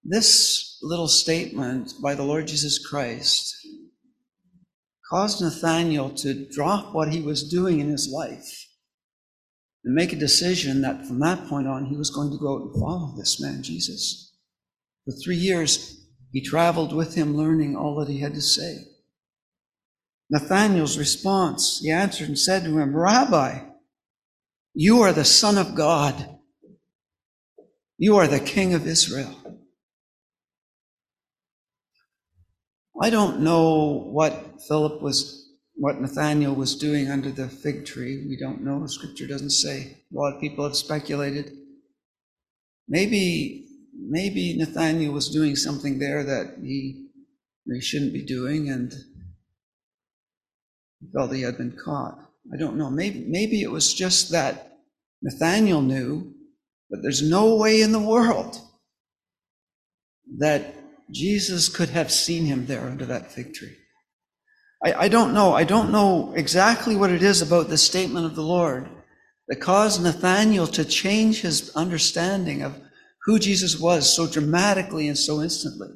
This 0.02 0.78
little 0.82 1.08
statement 1.08 1.94
by 2.02 2.14
the 2.14 2.24
Lord 2.24 2.46
Jesus 2.46 2.84
Christ 2.84 3.56
caused 5.10 5.40
Nathaniel 5.40 6.10
to 6.10 6.46
drop 6.50 6.94
what 6.94 7.12
he 7.12 7.22
was 7.22 7.48
doing 7.48 7.80
in 7.80 7.88
his 7.88 8.10
life 8.12 8.66
and 9.82 9.94
make 9.94 10.12
a 10.12 10.16
decision 10.16 10.82
that 10.82 11.06
from 11.06 11.20
that 11.20 11.46
point 11.46 11.68
on 11.68 11.86
he 11.86 11.96
was 11.96 12.10
going 12.10 12.30
to 12.30 12.38
go 12.38 12.54
out 12.54 12.62
and 12.62 12.74
follow 12.74 13.14
this 13.16 13.40
man, 13.40 13.62
Jesus. 13.62 14.34
For 15.04 15.12
three 15.12 15.36
years, 15.36 16.06
he 16.32 16.42
traveled 16.42 16.94
with 16.94 17.14
him, 17.14 17.36
learning 17.36 17.76
all 17.76 17.96
that 17.96 18.08
he 18.08 18.20
had 18.20 18.34
to 18.34 18.42
say. 18.42 18.78
Nathanael's 20.30 20.98
response, 20.98 21.80
he 21.82 21.90
answered 21.90 22.28
and 22.28 22.38
said 22.38 22.64
to 22.64 22.78
him, 22.78 22.96
Rabbi, 22.96 23.60
you 24.74 25.02
are 25.02 25.12
the 25.12 25.24
Son 25.24 25.58
of 25.58 25.74
God. 25.74 26.38
You 27.98 28.16
are 28.16 28.26
the 28.26 28.40
King 28.40 28.74
of 28.74 28.86
Israel. 28.86 29.34
I 33.00 33.10
don't 33.10 33.40
know 33.40 34.08
what 34.10 34.62
Philip 34.66 35.02
was, 35.02 35.48
what 35.74 36.00
Nathanael 36.00 36.54
was 36.54 36.76
doing 36.76 37.10
under 37.10 37.30
the 37.30 37.48
fig 37.48 37.84
tree. 37.84 38.24
We 38.28 38.36
don't 38.36 38.62
know. 38.62 38.86
Scripture 38.86 39.26
doesn't 39.26 39.50
say. 39.50 39.98
A 40.12 40.16
lot 40.16 40.34
of 40.34 40.40
people 40.40 40.64
have 40.64 40.76
speculated. 40.76 41.52
Maybe, 42.88 43.68
maybe 43.96 44.56
Nathanael 44.56 45.12
was 45.12 45.28
doing 45.28 45.54
something 45.54 45.98
there 45.98 46.24
that 46.24 46.56
he, 46.62 47.08
he 47.66 47.80
shouldn't 47.80 48.12
be 48.12 48.24
doing, 48.24 48.68
and 48.70 48.92
felt 51.12 51.32
he 51.32 51.42
had 51.42 51.58
been 51.58 51.76
caught. 51.82 52.18
I 52.52 52.56
don't 52.56 52.76
know. 52.76 52.90
Maybe, 52.90 53.24
maybe 53.26 53.62
it 53.62 53.70
was 53.70 53.94
just 53.94 54.30
that 54.32 54.78
Nathaniel 55.22 55.82
knew, 55.82 56.34
but 56.90 57.00
there's 57.02 57.22
no 57.22 57.56
way 57.56 57.80
in 57.80 57.92
the 57.92 57.98
world 57.98 58.60
that 60.38 60.74
Jesus 61.10 61.68
could 61.68 61.90
have 61.90 62.10
seen 62.10 62.44
him 62.44 62.66
there 62.66 62.82
under 62.82 63.06
that 63.06 63.32
fig 63.32 63.54
tree. 63.54 63.76
I, 64.84 65.04
I 65.04 65.08
don't 65.08 65.32
know. 65.32 65.54
I 65.54 65.64
don't 65.64 65.92
know 65.92 66.32
exactly 66.34 66.96
what 66.96 67.10
it 67.10 67.22
is 67.22 67.40
about 67.40 67.68
the 67.68 67.78
statement 67.78 68.26
of 68.26 68.34
the 68.34 68.42
Lord 68.42 68.88
that 69.48 69.60
caused 69.60 70.02
Nathaniel 70.02 70.66
to 70.68 70.84
change 70.84 71.40
his 71.40 71.74
understanding 71.74 72.62
of 72.62 72.78
who 73.24 73.38
Jesus 73.38 73.78
was 73.78 74.14
so 74.14 74.26
dramatically 74.26 75.08
and 75.08 75.16
so 75.16 75.42
instantly. 75.42 75.88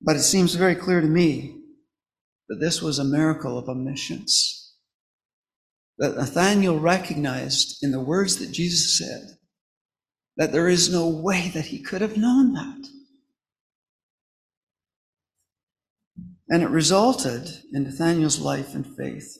But 0.00 0.16
it 0.16 0.22
seems 0.22 0.54
very 0.54 0.74
clear 0.74 1.00
to 1.00 1.06
me 1.06 1.63
that 2.48 2.60
this 2.60 2.82
was 2.82 2.98
a 2.98 3.04
miracle 3.04 3.58
of 3.58 3.68
omniscience. 3.68 4.76
That 5.98 6.16
Nathanael 6.16 6.78
recognized 6.78 7.82
in 7.82 7.92
the 7.92 8.00
words 8.00 8.36
that 8.38 8.52
Jesus 8.52 8.98
said 8.98 9.38
that 10.36 10.52
there 10.52 10.68
is 10.68 10.92
no 10.92 11.08
way 11.08 11.50
that 11.54 11.66
he 11.66 11.78
could 11.78 12.00
have 12.00 12.16
known 12.16 12.52
that. 12.54 12.88
And 16.48 16.62
it 16.62 16.70
resulted 16.70 17.48
in 17.72 17.84
Nathanael's 17.84 18.40
life 18.40 18.74
and 18.74 18.86
faith. 18.96 19.38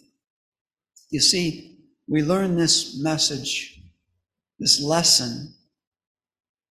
You 1.11 1.21
see, 1.21 1.79
we 2.09 2.23
learn 2.23 2.57
this 2.57 3.01
message, 3.03 3.81
this 4.59 4.81
lesson 4.81 5.55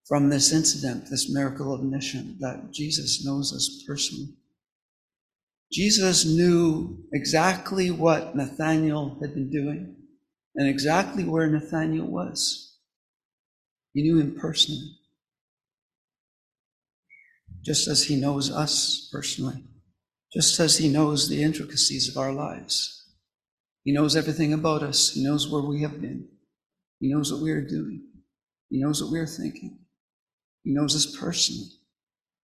from 0.07 0.29
this 0.29 0.51
incident, 0.51 1.09
this 1.09 1.29
miracle 1.29 1.73
of 1.73 1.81
omniscience, 1.81 2.39
that 2.39 2.71
Jesus 2.71 3.25
knows 3.25 3.53
us 3.53 3.83
personally. 3.87 4.33
Jesus 5.73 6.23
knew 6.23 7.03
exactly 7.13 7.89
what 7.89 8.35
Nathanael 8.35 9.17
had 9.19 9.33
been 9.33 9.49
doing 9.49 9.95
and 10.55 10.69
exactly 10.69 11.23
where 11.23 11.47
Nathanael 11.47 12.05
was. 12.05 12.77
He 13.93 14.03
knew 14.03 14.19
him 14.19 14.37
personally, 14.39 14.91
just 17.63 17.87
as 17.87 18.03
he 18.03 18.15
knows 18.15 18.51
us 18.51 19.09
personally, 19.11 19.63
just 20.31 20.59
as 20.59 20.77
he 20.77 20.89
knows 20.89 21.27
the 21.27 21.41
intricacies 21.41 22.07
of 22.07 22.17
our 22.17 22.31
lives. 22.31 23.07
He 23.83 23.91
knows 23.91 24.15
everything 24.15 24.53
about 24.53 24.83
us. 24.83 25.09
He 25.13 25.23
knows 25.23 25.49
where 25.49 25.63
we 25.63 25.81
have 25.81 25.99
been. 25.99 26.27
He 26.99 27.11
knows 27.11 27.33
what 27.33 27.41
we 27.41 27.49
are 27.49 27.67
doing. 27.67 28.03
He 28.69 28.79
knows 28.79 29.01
what 29.01 29.11
we 29.11 29.19
are 29.19 29.25
thinking. 29.25 29.79
He 30.63 30.71
knows 30.71 30.95
us 30.95 31.17
personally. 31.17 31.69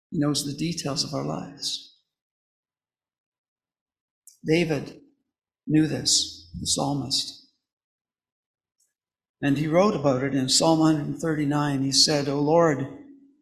He 0.10 0.18
knows 0.18 0.46
the 0.46 0.58
details 0.58 1.04
of 1.04 1.14
our 1.14 1.26
lives. 1.26 1.89
David 4.46 5.02
knew 5.68 5.88
this, 5.88 6.50
the 6.60 6.66
psalmist. 6.66 7.48
And 9.42 9.58
he 9.58 9.68
wrote 9.68 9.96
about 9.96 10.24
it 10.24 10.36
in 10.36 10.50
Psalm 10.50 10.80
139. 10.80 11.84
He 11.84 11.92
said, 11.92 12.28
O 12.28 12.40
Lord, 12.40 12.88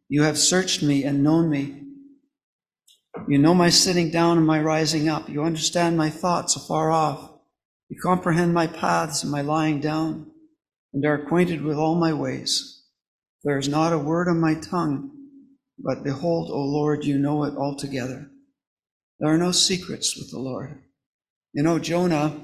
you 0.10 0.24
have 0.24 0.38
searched 0.38 0.84
me 0.84 1.04
and 1.04 1.24
known 1.24 1.50
me. 1.50 1.84
You 3.28 3.40
know 3.40 3.56
my 3.56 3.70
sitting 3.70 4.12
down 4.12 4.38
and 4.38 4.46
my 4.46 4.62
rising 4.62 5.10
up. 5.10 5.28
You 5.28 5.44
understand 5.44 5.98
my 5.98 6.10
thoughts 6.10 6.56
afar 6.56 6.92
off. 6.92 7.32
You 7.90 7.98
comprehend 8.02 8.54
my 8.54 8.68
paths 8.68 9.24
and 9.24 9.32
my 9.32 9.42
lying 9.42 9.80
down, 9.80 10.32
and 10.94 11.04
are 11.06 11.16
acquainted 11.16 11.64
with 11.64 11.78
all 11.78 11.96
my 11.96 12.14
ways. 12.14 12.84
There 13.44 13.58
is 13.58 13.70
not 13.70 13.94
a 13.94 13.98
word 13.98 14.28
on 14.28 14.40
my 14.40 14.56
tongue, 14.56 15.12
but 15.80 16.04
behold, 16.04 16.52
O 16.52 16.60
Lord, 16.60 17.06
you 17.06 17.18
know 17.18 17.44
it 17.46 17.56
altogether. 17.56 18.30
There 19.20 19.34
are 19.34 19.38
no 19.38 19.52
secrets 19.52 20.16
with 20.16 20.30
the 20.32 20.40
Lord. 20.40 20.84
You 21.58 21.64
know, 21.64 21.80
Jonah, 21.80 22.40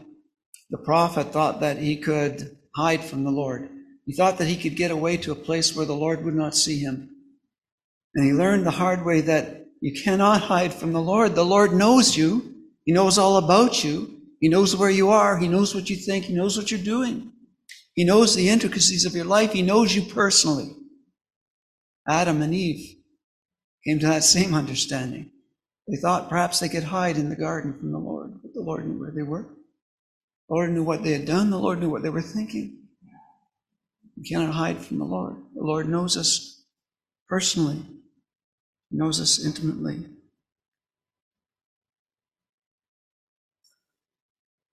the 0.72 0.80
prophet, 0.80 1.32
thought 1.32 1.60
that 1.60 1.78
he 1.78 1.98
could 1.98 2.58
hide 2.76 3.04
from 3.04 3.24
the 3.24 3.30
Lord. 3.30 3.70
He 4.08 4.14
thought 4.14 4.40
that 4.40 4.48
he 4.48 4.58
could 4.58 4.76
get 4.76 4.90
away 4.90 5.18
to 5.18 5.32
a 5.32 5.36
place 5.36 5.76
where 5.76 5.86
the 5.86 5.94
Lord 5.94 6.26
would 6.26 6.34
not 6.34 6.56
see 6.56 6.80
him. 6.80 7.12
And 8.16 8.26
he 8.26 8.34
learned 8.34 8.66
the 8.66 8.72
hard 8.72 9.06
way 9.06 9.22
that 9.22 9.68
You 9.84 9.92
cannot 10.02 10.40
hide 10.40 10.74
from 10.74 10.94
the 10.94 11.02
Lord. 11.02 11.36
The 11.36 11.44
Lord 11.44 11.74
knows 11.74 12.16
you. 12.16 12.56
He 12.86 12.94
knows 12.94 13.18
all 13.18 13.36
about 13.36 13.84
you. 13.84 14.18
He 14.40 14.48
knows 14.48 14.78
where 14.78 14.90
you 14.90 15.10
are. 15.10 15.38
He 15.38 15.50
knows 15.50 15.76
what 15.76 15.90
you 15.90 15.98
think. 15.98 16.24
He 16.24 16.34
knows 16.34 16.56
what 16.56 16.72
you're 16.72 16.80
doing. 16.80 17.34
He 17.94 18.06
knows 18.06 18.34
the 18.34 18.48
intricacies 18.48 19.06
of 19.06 19.14
your 19.14 19.26
life. 19.26 19.52
He 19.52 19.62
knows 19.62 19.94
you 19.94 20.04
personally. 20.04 20.74
Adam 22.08 22.42
and 22.42 22.56
Eve 22.56 22.96
came 23.86 24.00
to 24.00 24.08
that 24.08 24.24
same 24.24 24.56
understanding. 24.56 25.32
They 25.90 25.98
thought 25.98 26.30
perhaps 26.30 26.62
they 26.62 26.70
could 26.70 26.86
hide 26.86 27.18
in 27.18 27.28
the 27.28 27.36
garden 27.36 27.78
from 27.78 27.92
the 27.92 28.00
Lord, 28.00 28.13
Lord 28.64 28.88
knew 28.88 29.00
where 29.00 29.12
they 29.12 29.24
were. 29.24 29.44
The 30.50 30.56
Lord 30.56 30.72
knew 30.72 30.84
what 30.84 31.04
they 31.04 31.14
had 31.14 31.26
done. 31.26 31.50
The 31.50 31.60
Lord 31.60 31.80
knew 31.80 31.90
what 31.90 32.04
they 32.04 32.10
were 32.10 32.22
thinking. 32.22 32.80
You 34.16 34.24
cannot 34.24 34.54
hide 34.54 34.80
from 34.80 35.00
the 35.00 35.06
Lord. 35.06 35.38
The 35.56 35.64
Lord 35.64 35.90
knows 35.90 36.18
us 36.18 36.64
personally, 37.28 37.84
he 38.90 38.98
knows 38.98 39.20
us 39.20 39.44
intimately. 39.44 40.06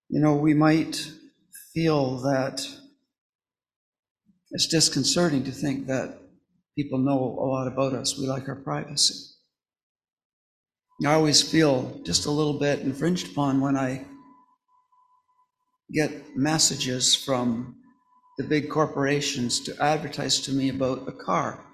You 0.09 0.21
know, 0.21 0.35
we 0.35 0.55
might 0.55 1.13
feel 1.73 2.19
that 2.19 2.67
it's 4.51 4.67
disconcerting 4.67 5.45
to 5.45 5.53
think 5.53 5.87
that 5.87 6.19
people 6.77 6.99
know 6.99 7.19
a 7.19 7.47
lot 7.47 7.69
about 7.69 7.95
us. 7.95 8.19
We 8.19 8.27
like 8.27 8.49
our 8.49 8.57
privacy. 8.57 9.31
I 11.07 11.15
always 11.15 11.41
feel 11.41 11.99
just 12.05 12.27
a 12.27 12.31
little 12.31 12.59
bit 12.59 12.81
infringed 12.81 13.33
upon 13.33 13.61
when 13.63 13.75
I 13.75 14.05
get 15.91 16.37
messages 16.37 17.15
from 17.15 17.77
the 18.37 18.45
big 18.45 18.69
corporations 18.69 19.61
to 19.61 19.83
advertise 19.83 20.41
to 20.41 20.53
me 20.53 20.69
about 20.69 21.09
a 21.09 21.13
car 21.13 21.65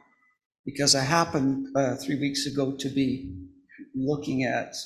because 0.65 0.95
I 0.95 1.03
happened 1.03 1.67
uh, 1.77 1.97
three 1.97 2.21
weeks 2.21 2.47
ago 2.47 2.77
to 2.79 2.89
be 2.89 3.35
looking 3.97 4.45
at 4.45 4.77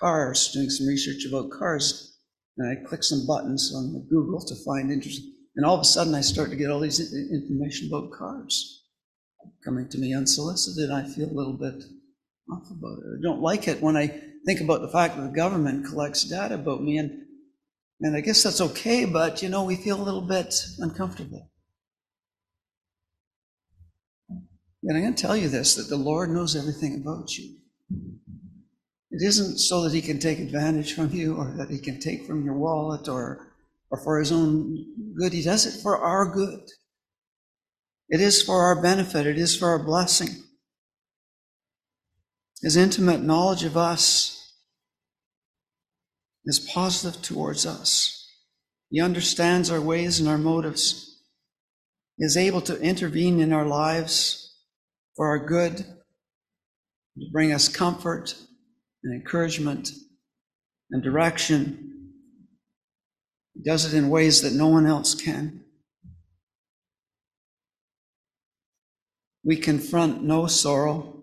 cars, 0.00 0.50
doing 0.52 0.68
some 0.68 0.88
research 0.88 1.24
about 1.28 1.50
cars, 1.50 2.18
and 2.58 2.68
I 2.68 2.88
click 2.88 3.04
some 3.04 3.24
buttons 3.24 3.72
on 3.72 4.04
Google 4.10 4.44
to 4.46 4.64
find 4.64 4.90
interesting, 4.90 5.32
and 5.54 5.64
all 5.64 5.76
of 5.76 5.80
a 5.80 5.84
sudden 5.84 6.14
I 6.14 6.22
start 6.22 6.50
to 6.50 6.56
get 6.56 6.70
all 6.70 6.80
these 6.80 7.00
information 7.32 7.88
about 7.88 8.10
cars 8.10 8.82
coming 9.64 9.88
to 9.90 9.98
me 9.98 10.12
unsolicited. 10.12 10.90
I 10.90 11.04
feel 11.04 11.30
a 11.30 11.38
little 11.38 11.56
bit 11.56 11.84
off 12.50 12.70
about 12.70 12.98
it. 12.98 13.18
I 13.18 13.22
don't 13.22 13.40
like 13.40 13.68
it 13.68 13.82
when 13.82 13.96
I 13.96 14.20
think 14.44 14.60
about 14.60 14.80
the 14.80 14.88
fact 14.88 15.16
that 15.16 15.22
the 15.22 15.36
government 15.36 15.86
collects 15.86 16.24
data 16.24 16.54
about 16.54 16.82
me, 16.82 16.98
and 16.98 17.22
and 18.00 18.16
I 18.16 18.20
guess 18.20 18.42
that's 18.42 18.60
okay, 18.60 19.04
but 19.04 19.42
you 19.42 19.48
know, 19.48 19.64
we 19.64 19.76
feel 19.76 20.00
a 20.00 20.04
little 20.04 20.22
bit 20.22 20.54
uncomfortable. 20.78 21.50
And 24.82 24.96
I'm 24.96 25.02
going 25.02 25.14
to 25.14 25.20
tell 25.20 25.36
you 25.36 25.48
this 25.48 25.74
that 25.74 25.88
the 25.88 25.96
Lord 25.96 26.30
knows 26.30 26.54
everything 26.54 27.02
about 27.02 27.36
you. 27.36 27.56
It 29.10 29.22
isn't 29.22 29.58
so 29.58 29.82
that 29.82 29.92
He 29.92 30.02
can 30.02 30.20
take 30.20 30.38
advantage 30.38 30.94
from 30.94 31.10
you 31.10 31.36
or 31.36 31.52
that 31.56 31.70
He 31.70 31.78
can 31.78 31.98
take 31.98 32.26
from 32.26 32.44
your 32.44 32.54
wallet 32.54 33.08
or, 33.08 33.52
or 33.90 33.98
for 33.98 34.18
His 34.18 34.30
own 34.30 34.86
good. 35.18 35.32
He 35.32 35.42
does 35.42 35.66
it 35.66 35.82
for 35.82 35.98
our 35.98 36.32
good. 36.32 36.60
It 38.08 38.20
is 38.20 38.42
for 38.42 38.62
our 38.62 38.80
benefit, 38.80 39.26
it 39.26 39.38
is 39.38 39.56
for 39.56 39.70
our 39.70 39.82
blessing. 39.82 40.28
His 42.62 42.76
intimate 42.76 43.22
knowledge 43.22 43.64
of 43.64 43.76
us 43.76 44.54
is 46.44 46.58
positive 46.72 47.20
towards 47.22 47.66
us. 47.66 48.26
He 48.90 49.00
understands 49.00 49.70
our 49.70 49.80
ways 49.80 50.20
and 50.20 50.28
our 50.28 50.38
motives. 50.38 51.22
He 52.16 52.24
is 52.24 52.36
able 52.36 52.60
to 52.62 52.80
intervene 52.80 53.40
in 53.40 53.52
our 53.52 53.66
lives 53.66 54.54
for 55.16 55.26
our 55.28 55.44
good, 55.44 55.78
to 55.78 57.30
bring 57.32 57.52
us 57.52 57.68
comfort 57.68 58.34
and 59.02 59.14
encouragement 59.14 59.90
and 60.90 61.02
direction. 61.02 62.12
He 63.54 63.62
does 63.62 63.92
it 63.92 63.96
in 63.96 64.08
ways 64.08 64.42
that 64.42 64.52
no 64.52 64.68
one 64.68 64.86
else 64.86 65.14
can. 65.14 65.64
We 69.44 69.56
confront 69.56 70.22
no 70.22 70.46
sorrow 70.46 71.15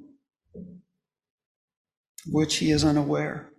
which 2.25 2.57
he 2.57 2.71
is 2.71 2.83
unaware. 2.83 3.49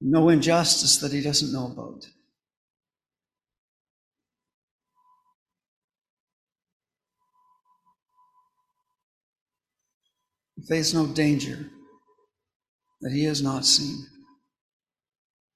No 0.00 0.28
injustice 0.28 0.96
that 0.98 1.12
he 1.12 1.22
doesn't 1.22 1.52
know 1.52 1.66
about. 1.66 2.06
Face 10.68 10.94
no 10.94 11.06
danger 11.06 11.70
that 13.00 13.12
he 13.12 13.24
has 13.24 13.42
not 13.42 13.66
seen. 13.66 14.06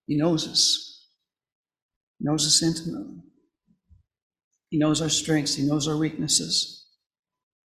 He 0.07 0.17
knows 0.17 0.49
us. 0.49 1.09
He 2.19 2.25
knows 2.25 2.47
us 2.47 2.63
intimately. 2.63 3.23
He 4.71 4.79
knows 4.79 5.01
our 5.01 5.09
strengths. 5.09 5.55
He 5.55 5.67
knows 5.67 5.87
our 5.87 5.97
weaknesses. 5.97 6.87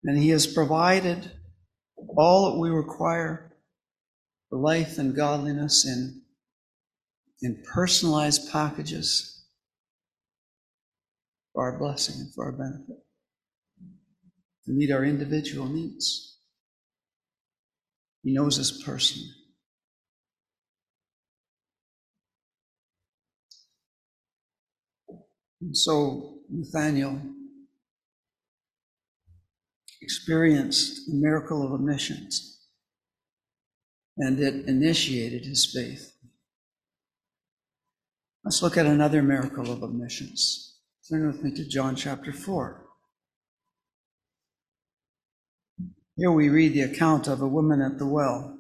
And 0.04 0.18
he 0.18 0.30
has 0.30 0.48
provided 0.48 1.32
all 2.18 2.52
that 2.52 2.60
we 2.60 2.70
require 2.70 3.56
for 4.50 4.60
life 4.60 4.98
and 4.98 5.16
godliness 5.16 5.86
in, 5.86 6.22
in 7.42 7.64
personalized 7.74 8.52
packages 8.52 9.46
for 11.54 11.64
our 11.64 11.78
blessing 11.78 12.16
and 12.20 12.34
for 12.34 12.46
our 12.46 12.52
benefit, 12.52 12.98
to 14.66 14.72
meet 14.72 14.92
our 14.92 15.04
individual 15.04 15.68
needs. 15.68 16.38
He 18.24 18.34
knows 18.34 18.60
us 18.60 18.84
personally. 18.84 19.30
And 25.62 25.76
so 25.76 26.40
Nathaniel 26.50 27.20
experienced 30.02 31.08
the 31.08 31.16
miracle 31.16 31.66
of 31.66 31.72
omniscience, 31.72 32.62
and 34.18 34.40
it 34.40 34.66
initiated 34.68 35.46
his 35.46 35.72
faith. 35.74 36.14
Let's 38.44 38.62
look 38.62 38.78
at 38.78 38.86
another 38.86 39.22
miracle 39.22 39.72
of 39.72 39.84
omniscience. 39.84 40.80
Turn 41.10 41.28
with 41.28 41.44
me 41.44 41.52
to 41.52 41.68
John 41.68 41.96
chapter 41.96 42.32
4. 42.32 42.86
Here 46.16 46.32
we 46.32 46.50
read 46.50 46.74
the 46.74 46.82
account 46.82 47.28
of 47.28 47.42
a 47.42 47.48
woman 47.48 47.82
at 47.82 47.98
the 47.98 48.06
well. 48.06 48.58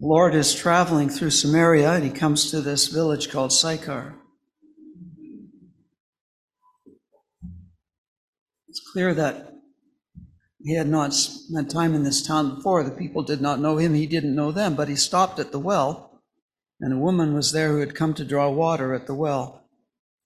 The 0.00 0.06
Lord 0.06 0.34
is 0.34 0.54
traveling 0.54 1.08
through 1.08 1.30
Samaria 1.30 1.90
and 1.94 2.04
he 2.04 2.10
comes 2.10 2.50
to 2.50 2.60
this 2.60 2.86
village 2.86 3.30
called 3.30 3.52
Sychar. 3.52 4.14
It's 8.68 8.80
clear 8.92 9.14
that 9.14 9.54
he 10.60 10.74
had 10.74 10.88
not 10.88 11.14
spent 11.14 11.70
time 11.70 11.94
in 11.94 12.02
this 12.02 12.26
town 12.26 12.56
before. 12.56 12.84
The 12.84 12.90
people 12.90 13.22
did 13.22 13.40
not 13.40 13.60
know 13.60 13.78
him, 13.78 13.94
he 13.94 14.06
didn't 14.06 14.34
know 14.34 14.52
them, 14.52 14.74
but 14.74 14.88
he 14.88 14.96
stopped 14.96 15.38
at 15.38 15.52
the 15.52 15.58
well, 15.58 16.22
and 16.80 16.92
a 16.92 16.98
woman 16.98 17.32
was 17.32 17.52
there 17.52 17.72
who 17.72 17.80
had 17.80 17.94
come 17.94 18.12
to 18.14 18.24
draw 18.24 18.50
water 18.50 18.92
at 18.92 19.06
the 19.06 19.14
well. 19.14 19.64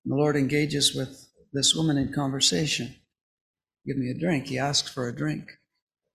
And 0.04 0.12
the 0.12 0.16
Lord 0.16 0.36
engages 0.36 0.94
with 0.94 1.28
this 1.52 1.74
woman 1.74 1.96
in 1.96 2.12
conversation. 2.12 2.96
Give 3.86 3.96
me 3.96 4.10
a 4.10 4.18
drink. 4.18 4.46
He 4.46 4.58
asks 4.58 4.90
for 4.90 5.08
a 5.08 5.14
drink. 5.14 5.48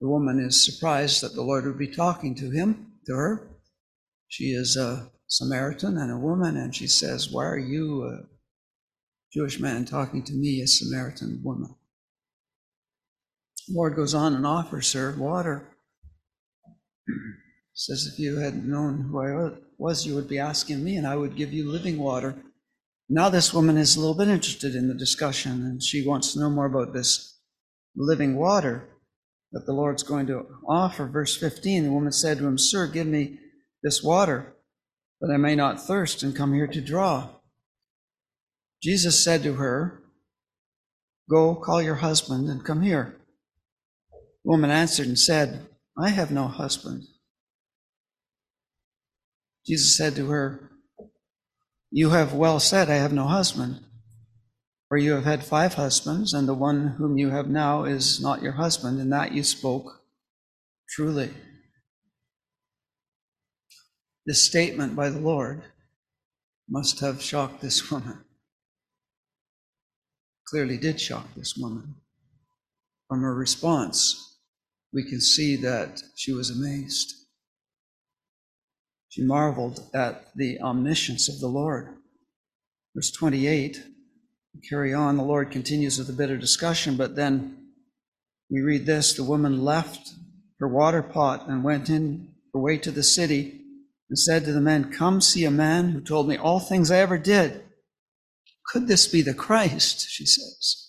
The 0.01 0.09
woman 0.09 0.39
is 0.39 0.65
surprised 0.65 1.21
that 1.21 1.33
the 1.33 1.43
Lord 1.43 1.65
would 1.65 1.79
be 1.79 1.87
talking 1.87 2.35
to 2.35 2.49
him, 2.49 2.93
to 3.05 3.13
her. 3.13 3.47
She 4.27 4.51
is 4.51 4.75
a 4.75 5.11
Samaritan 5.27 5.97
and 5.97 6.11
a 6.11 6.17
woman, 6.17 6.57
and 6.57 6.75
she 6.75 6.87
says, 6.87 7.31
Why 7.31 7.45
are 7.45 7.57
you, 7.57 8.03
a 8.03 8.25
Jewish 9.31 9.59
man, 9.59 9.85
talking 9.85 10.23
to 10.23 10.33
me, 10.33 10.61
a 10.61 10.67
Samaritan 10.67 11.41
woman? 11.43 11.76
Lord 13.69 13.95
goes 13.95 14.13
on 14.13 14.33
and 14.33 14.45
offers 14.45 14.93
her 14.93 15.11
water. 15.17 15.67
Says, 17.73 18.09
if 18.11 18.19
you 18.19 18.37
had 18.37 18.65
known 18.65 19.01
who 19.01 19.21
I 19.21 19.51
was, 19.77 20.05
you 20.05 20.15
would 20.15 20.27
be 20.27 20.39
asking 20.39 20.83
me, 20.83 20.95
and 20.95 21.05
I 21.05 21.15
would 21.15 21.35
give 21.35 21.53
you 21.53 21.69
living 21.69 21.99
water. 21.99 22.35
Now, 23.09 23.29
this 23.29 23.53
woman 23.53 23.77
is 23.77 23.95
a 23.95 23.99
little 23.99 24.15
bit 24.15 24.29
interested 24.29 24.75
in 24.75 24.87
the 24.87 24.93
discussion, 24.93 25.63
and 25.63 25.83
she 25.83 26.05
wants 26.05 26.33
to 26.33 26.39
know 26.39 26.49
more 26.49 26.65
about 26.65 26.93
this 26.93 27.39
living 27.95 28.35
water 28.35 28.89
that 29.51 29.65
the 29.65 29.73
Lord's 29.73 30.03
going 30.03 30.27
to 30.27 30.45
offer. 30.67 31.05
Verse 31.05 31.37
15 31.37 31.83
the 31.83 31.91
woman 31.91 32.11
said 32.11 32.39
to 32.39 32.47
him, 32.47 32.57
Sir, 32.57 32.87
give 32.87 33.07
me 33.07 33.37
this 33.83 34.03
water, 34.03 34.55
that 35.21 35.31
I 35.31 35.37
may 35.37 35.55
not 35.55 35.81
thirst 35.81 36.23
and 36.23 36.35
come 36.35 36.53
here 36.53 36.67
to 36.67 36.81
draw. 36.81 37.29
Jesus 38.81 39.23
said 39.23 39.43
to 39.43 39.53
her, 39.53 40.01
Go, 41.29 41.55
call 41.55 41.81
your 41.81 41.95
husband, 41.95 42.49
and 42.49 42.65
come 42.65 42.81
here 42.81 43.16
woman 44.47 44.71
answered 44.71 45.07
and 45.07 45.19
said, 45.19 45.67
I 45.97 46.09
have 46.09 46.31
no 46.31 46.47
husband. 46.47 47.03
Jesus 49.65 49.97
said 49.97 50.15
to 50.15 50.29
her, 50.29 50.71
You 51.91 52.11
have 52.11 52.33
well 52.33 52.59
said, 52.61 52.89
I 52.89 52.95
have 52.95 53.11
no 53.11 53.27
husband. 53.27 53.81
For 54.87 54.97
you 54.97 55.11
have 55.11 55.25
had 55.25 55.43
five 55.43 55.73
husbands, 55.73 56.33
and 56.33 56.47
the 56.47 56.53
one 56.53 56.95
whom 56.97 57.17
you 57.17 57.29
have 57.29 57.49
now 57.49 57.83
is 57.83 58.21
not 58.21 58.41
your 58.41 58.53
husband, 58.53 59.01
and 59.01 59.11
that 59.11 59.33
you 59.33 59.43
spoke 59.43 60.01
truly. 60.89 61.31
This 64.25 64.45
statement 64.45 64.95
by 64.95 65.09
the 65.09 65.19
Lord 65.19 65.63
must 66.69 67.01
have 67.01 67.21
shocked 67.21 67.59
this 67.59 67.91
woman. 67.91 68.23
Clearly 70.47 70.77
did 70.77 71.01
shock 71.01 71.27
this 71.35 71.57
woman. 71.57 71.95
From 73.09 73.21
her 73.21 73.35
response, 73.35 74.26
we 74.97 75.03
can 75.03 75.21
see 75.21 75.55
that 75.55 76.01
she 76.15 76.33
was 76.33 76.49
amazed. 76.49 77.13
She 79.09 79.21
marveled 79.21 79.87
at 79.93 80.35
the 80.35 80.59
omniscience 80.59 81.29
of 81.29 81.39
the 81.39 81.47
Lord. 81.47 81.97
Verse 82.95 83.11
28 83.11 83.83
carry 84.67 84.95
on, 84.95 85.17
the 85.17 85.23
Lord 85.23 85.51
continues 85.51 85.99
with 85.99 86.09
a 86.09 86.13
bit 86.13 86.31
of 86.31 86.39
discussion, 86.39 86.97
but 86.97 87.15
then 87.15 87.67
we 88.49 88.61
read 88.61 88.87
this 88.87 89.13
the 89.13 89.23
woman 89.23 89.63
left 89.63 90.15
her 90.59 90.67
water 90.67 91.03
pot 91.03 91.47
and 91.47 91.63
went 91.63 91.91
in 91.91 92.33
her 92.51 92.59
way 92.59 92.79
to 92.79 92.89
the 92.89 93.03
city 93.03 93.61
and 94.09 94.17
said 94.17 94.45
to 94.45 94.51
the 94.51 94.59
men, 94.59 94.91
Come 94.91 95.21
see 95.21 95.45
a 95.45 95.51
man 95.51 95.89
who 95.89 96.01
told 96.01 96.27
me 96.27 96.37
all 96.37 96.59
things 96.59 96.89
I 96.89 96.97
ever 96.97 97.19
did. 97.19 97.63
Could 98.65 98.87
this 98.87 99.05
be 99.05 99.21
the 99.21 99.35
Christ? 99.35 100.09
She 100.09 100.25
says. 100.25 100.86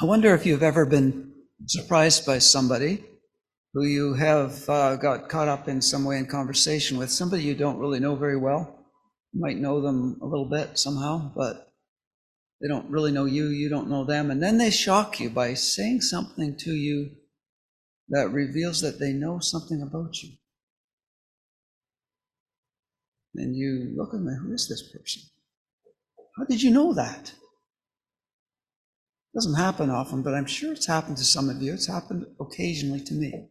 I 0.00 0.04
wonder 0.04 0.34
if 0.34 0.46
you've 0.46 0.62
ever 0.62 0.86
been 0.86 1.32
surprised 1.66 2.24
by 2.24 2.38
somebody 2.38 3.04
who 3.74 3.84
you 3.84 4.14
have 4.14 4.68
uh, 4.68 4.96
got 4.96 5.28
caught 5.28 5.48
up 5.48 5.68
in 5.68 5.82
some 5.82 6.04
way 6.04 6.18
in 6.18 6.26
conversation 6.26 6.98
with, 6.98 7.10
somebody 7.10 7.42
you 7.42 7.54
don't 7.54 7.78
really 7.78 8.00
know 8.00 8.14
very 8.14 8.36
well 8.36 8.78
you 9.32 9.40
might 9.40 9.58
know 9.58 9.80
them 9.80 10.18
a 10.22 10.26
little 10.26 10.48
bit 10.48 10.78
somehow, 10.78 11.32
but 11.34 11.72
they 12.60 12.68
don't 12.68 12.90
really 12.90 13.12
know 13.12 13.24
you, 13.24 13.48
you 13.48 13.68
don't 13.68 13.90
know 13.90 14.04
them. 14.04 14.30
And 14.30 14.42
then 14.42 14.58
they 14.58 14.70
shock 14.70 15.20
you 15.20 15.30
by 15.30 15.54
saying 15.54 16.00
something 16.00 16.56
to 16.58 16.72
you 16.74 17.10
that 18.08 18.30
reveals 18.30 18.80
that 18.80 18.98
they 18.98 19.12
know 19.12 19.38
something 19.38 19.82
about 19.82 20.22
you. 20.22 20.30
And 23.34 23.54
you 23.54 23.94
look 23.96 24.14
at 24.14 24.24
them, 24.24 24.34
who 24.42 24.52
is 24.52 24.66
this 24.68 24.82
person? 24.90 25.22
How 26.36 26.44
did 26.44 26.62
you 26.62 26.70
know 26.70 26.94
that? 26.94 27.32
Doesn't 29.38 29.54
happen 29.54 29.88
often, 29.88 30.22
but 30.22 30.34
I'm 30.34 30.46
sure 30.46 30.72
it's 30.72 30.88
happened 30.88 31.16
to 31.18 31.24
some 31.24 31.48
of 31.48 31.62
you. 31.62 31.72
It's 31.72 31.86
happened 31.86 32.26
occasionally 32.40 32.98
to 33.02 33.14
me. 33.14 33.50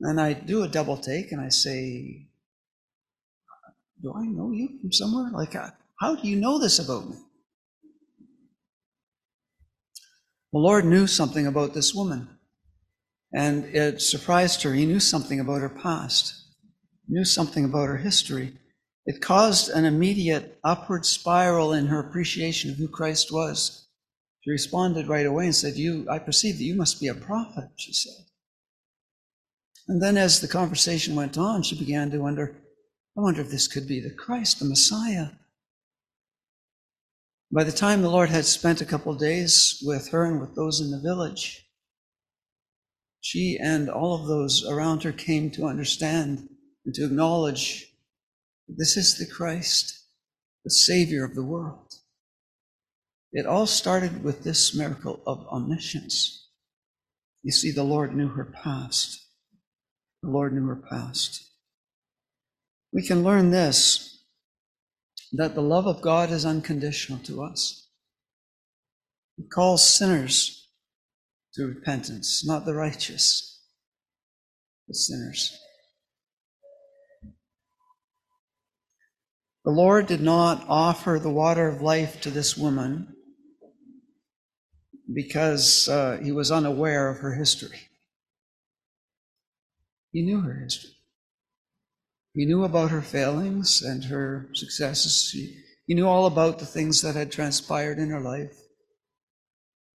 And 0.00 0.20
I 0.20 0.32
do 0.32 0.64
a 0.64 0.68
double 0.68 0.96
take 0.96 1.30
and 1.30 1.40
I 1.40 1.50
say, 1.50 2.26
do 4.02 4.12
I 4.12 4.24
know 4.24 4.50
you 4.50 4.80
from 4.80 4.90
somewhere? 4.90 5.30
Like, 5.30 5.54
uh, 5.54 5.70
how 6.00 6.16
do 6.16 6.26
you 6.26 6.34
know 6.34 6.58
this 6.58 6.80
about 6.80 7.08
me? 7.08 7.14
The 10.52 10.58
Lord 10.58 10.84
knew 10.84 11.06
something 11.06 11.46
about 11.46 11.72
this 11.72 11.94
woman, 11.94 12.28
and 13.32 13.64
it 13.66 14.02
surprised 14.02 14.64
her. 14.64 14.74
He 14.74 14.84
knew 14.84 14.98
something 14.98 15.38
about 15.38 15.60
her 15.60 15.68
past, 15.68 16.34
he 17.06 17.14
knew 17.14 17.24
something 17.24 17.64
about 17.64 17.86
her 17.86 17.98
history. 17.98 18.54
It 19.06 19.22
caused 19.22 19.70
an 19.70 19.84
immediate 19.84 20.58
upward 20.64 21.06
spiral 21.06 21.72
in 21.72 21.86
her 21.86 22.00
appreciation 22.00 22.72
of 22.72 22.78
who 22.78 22.88
Christ 22.88 23.30
was. 23.30 23.83
She 24.44 24.50
responded 24.50 25.08
right 25.08 25.24
away 25.24 25.46
and 25.46 25.56
said, 25.56 25.76
You, 25.76 26.06
I 26.10 26.18
perceive 26.18 26.58
that 26.58 26.64
you 26.64 26.74
must 26.74 27.00
be 27.00 27.08
a 27.08 27.14
prophet, 27.14 27.70
she 27.76 27.94
said. 27.94 28.26
And 29.88 30.02
then 30.02 30.18
as 30.18 30.40
the 30.40 30.48
conversation 30.48 31.14
went 31.14 31.38
on, 31.38 31.62
she 31.62 31.78
began 31.78 32.10
to 32.10 32.18
wonder, 32.18 32.54
I 33.16 33.22
wonder 33.22 33.40
if 33.40 33.48
this 33.48 33.66
could 33.66 33.88
be 33.88 34.00
the 34.00 34.10
Christ, 34.10 34.58
the 34.58 34.66
Messiah. 34.66 35.28
By 37.50 37.64
the 37.64 37.72
time 37.72 38.02
the 38.02 38.10
Lord 38.10 38.28
had 38.28 38.44
spent 38.44 38.82
a 38.82 38.86
couple 38.86 39.14
days 39.14 39.82
with 39.82 40.08
her 40.08 40.26
and 40.26 40.42
with 40.42 40.54
those 40.54 40.78
in 40.78 40.90
the 40.90 41.00
village, 41.00 41.66
she 43.22 43.56
and 43.58 43.88
all 43.88 44.20
of 44.20 44.26
those 44.26 44.62
around 44.68 45.04
her 45.04 45.12
came 45.12 45.50
to 45.52 45.64
understand 45.64 46.50
and 46.84 46.94
to 46.94 47.06
acknowledge 47.06 47.86
that 48.68 48.76
this 48.76 48.98
is 48.98 49.16
the 49.16 49.26
Christ, 49.26 50.04
the 50.64 50.70
Savior 50.70 51.24
of 51.24 51.34
the 51.34 51.42
world. 51.42 51.93
It 53.34 53.44
all 53.44 53.66
started 53.66 54.24
with 54.24 54.42
this 54.42 54.74
miracle 54.74 55.20
of 55.26 55.46
omniscience. 55.48 56.48
You 57.42 57.52
see, 57.52 57.70
the 57.70 57.84
Lord 57.84 58.16
knew 58.16 58.28
her 58.28 58.46
past. 58.46 59.20
The 60.22 60.30
Lord 60.30 60.54
knew 60.54 60.66
her 60.66 60.82
past 60.88 61.50
we 62.94 63.02
can 63.02 63.24
learn 63.24 63.50
this 63.50 64.22
that 65.32 65.56
the 65.56 65.60
love 65.60 65.86
of 65.88 66.00
God 66.00 66.30
is 66.30 66.46
unconditional 66.46 67.18
to 67.24 67.42
us. 67.42 67.88
He 69.36 69.42
calls 69.42 69.86
sinners 69.86 70.68
to 71.54 71.66
repentance, 71.66 72.46
not 72.46 72.64
the 72.64 72.74
righteous, 72.74 73.60
the 74.86 74.94
sinners. 74.94 75.58
The 79.64 79.72
Lord 79.72 80.06
did 80.06 80.20
not 80.20 80.64
offer 80.68 81.18
the 81.18 81.30
water 81.30 81.66
of 81.66 81.82
life 81.82 82.20
to 82.20 82.30
this 82.30 82.56
woman 82.56 83.13
because 85.12 85.88
uh, 85.88 86.18
he 86.22 86.32
was 86.32 86.50
unaware 86.50 87.08
of 87.08 87.18
her 87.18 87.34
history. 87.34 87.88
He 90.12 90.22
knew 90.22 90.40
her 90.40 90.54
history. 90.54 90.92
He 92.34 92.46
knew 92.46 92.64
about 92.64 92.90
her 92.90 93.02
failings 93.02 93.82
and 93.82 94.04
her 94.04 94.48
successes. 94.54 95.30
He, 95.32 95.56
he 95.86 95.94
knew 95.94 96.06
all 96.06 96.26
about 96.26 96.58
the 96.58 96.66
things 96.66 97.02
that 97.02 97.14
had 97.14 97.30
transpired 97.30 97.98
in 97.98 98.10
her 98.10 98.20
life, 98.20 98.56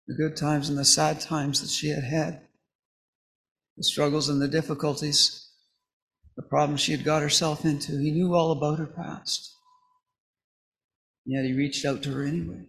the 0.08 0.16
good 0.16 0.38
times 0.38 0.70
and 0.70 0.78
the 0.78 0.86
sad 0.86 1.20
times 1.20 1.62
that 1.62 1.70
she 1.70 1.90
had 1.90 2.04
had, 2.04 2.42
the 3.76 3.84
struggles 3.84 4.30
and 4.30 4.42
the 4.42 4.48
difficulties, 4.48 5.50
the 6.38 6.44
problems 6.44 6.82
she 6.82 6.92
had 6.92 7.04
got 7.04 7.22
herself 7.22 7.66
into. 7.66 7.98
He 8.00 8.12
knew 8.12 8.36
all 8.36 8.52
about 8.52 8.80
her 8.80 8.88
past. 8.88 9.54
Yet 11.26 11.46
he 11.46 11.54
reached 11.54 11.86
out 11.86 12.02
to 12.04 12.12
her 12.12 12.24
anyway. 12.24 12.66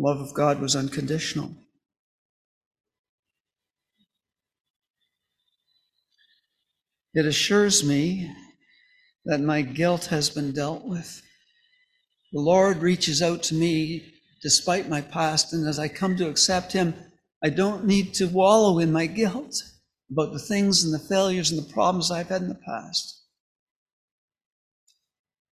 Love 0.00 0.20
of 0.20 0.32
God 0.32 0.60
was 0.60 0.74
unconditional. 0.74 1.54
It 7.12 7.26
assures 7.26 7.84
me 7.84 8.34
that 9.26 9.40
my 9.42 9.60
guilt 9.60 10.06
has 10.06 10.30
been 10.30 10.52
dealt 10.52 10.86
with. 10.86 11.20
The 12.32 12.40
Lord 12.40 12.78
reaches 12.78 13.20
out 13.20 13.42
to 13.44 13.54
me 13.54 14.14
despite 14.42 14.88
my 14.88 15.02
past, 15.02 15.52
and 15.52 15.68
as 15.68 15.78
I 15.78 15.88
come 15.88 16.16
to 16.16 16.28
accept 16.28 16.72
Him, 16.72 16.94
I 17.44 17.50
don't 17.50 17.84
need 17.84 18.14
to 18.14 18.26
wallow 18.26 18.78
in 18.78 18.92
my 18.92 19.04
guilt 19.04 19.54
about 20.10 20.32
the 20.32 20.38
things 20.38 20.82
and 20.82 20.94
the 20.94 20.98
failures 20.98 21.50
and 21.50 21.60
the 21.60 21.72
problems 21.72 22.10
I've 22.10 22.28
had 22.28 22.40
in 22.42 22.48
the 22.48 22.54
past. 22.54 23.22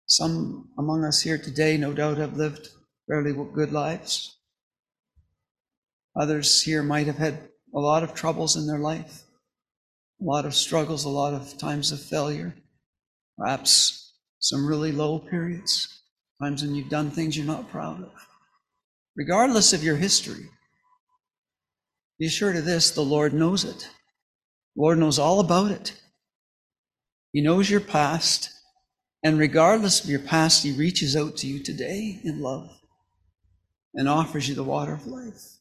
Some 0.05 0.69
among 0.77 1.03
us 1.03 1.21
here 1.21 1.37
today, 1.37 1.75
no 1.75 1.91
doubt, 1.91 2.17
have 2.17 2.37
lived 2.37 2.69
fairly 3.09 3.33
good 3.53 3.73
lives. 3.73 4.36
Others 6.19 6.61
here 6.61 6.83
might 6.83 7.07
have 7.07 7.17
had 7.17 7.49
a 7.75 7.79
lot 7.79 8.03
of 8.03 8.13
troubles 8.13 8.55
in 8.55 8.65
their 8.67 8.79
life 8.79 9.23
a 10.19 10.23
lot 10.23 10.45
of 10.45 10.55
struggles, 10.55 11.05
a 11.05 11.09
lot 11.09 11.33
of 11.33 11.57
times 11.57 11.91
of 11.91 12.01
failure, 12.01 12.55
perhaps 13.37 14.13
some 14.39 14.65
really 14.65 14.91
low 14.91 15.19
periods, 15.19 16.01
times 16.41 16.63
when 16.63 16.73
you've 16.73 16.89
done 16.89 17.11
things 17.11 17.37
you're 17.37 17.45
not 17.45 17.69
proud 17.69 18.01
of. 18.01 18.11
Regardless 19.15 19.73
of 19.73 19.83
your 19.83 19.97
history, 19.97 20.49
be 22.19 22.25
assured 22.25 22.55
of 22.55 22.65
this 22.65 22.91
the 22.91 23.01
Lord 23.01 23.33
knows 23.33 23.63
it. 23.63 23.89
The 24.75 24.81
Lord 24.81 24.97
knows 24.97 25.19
all 25.19 25.39
about 25.39 25.71
it. 25.71 25.93
He 27.31 27.41
knows 27.41 27.69
your 27.69 27.81
past, 27.81 28.49
and 29.23 29.37
regardless 29.37 30.03
of 30.03 30.09
your 30.09 30.19
past, 30.19 30.63
He 30.63 30.71
reaches 30.71 31.15
out 31.15 31.37
to 31.37 31.47
you 31.47 31.61
today 31.61 32.19
in 32.23 32.41
love 32.41 32.69
and 33.93 34.09
offers 34.09 34.49
you 34.49 34.55
the 34.55 34.63
water 34.63 34.93
of 34.93 35.05
life. 35.05 35.56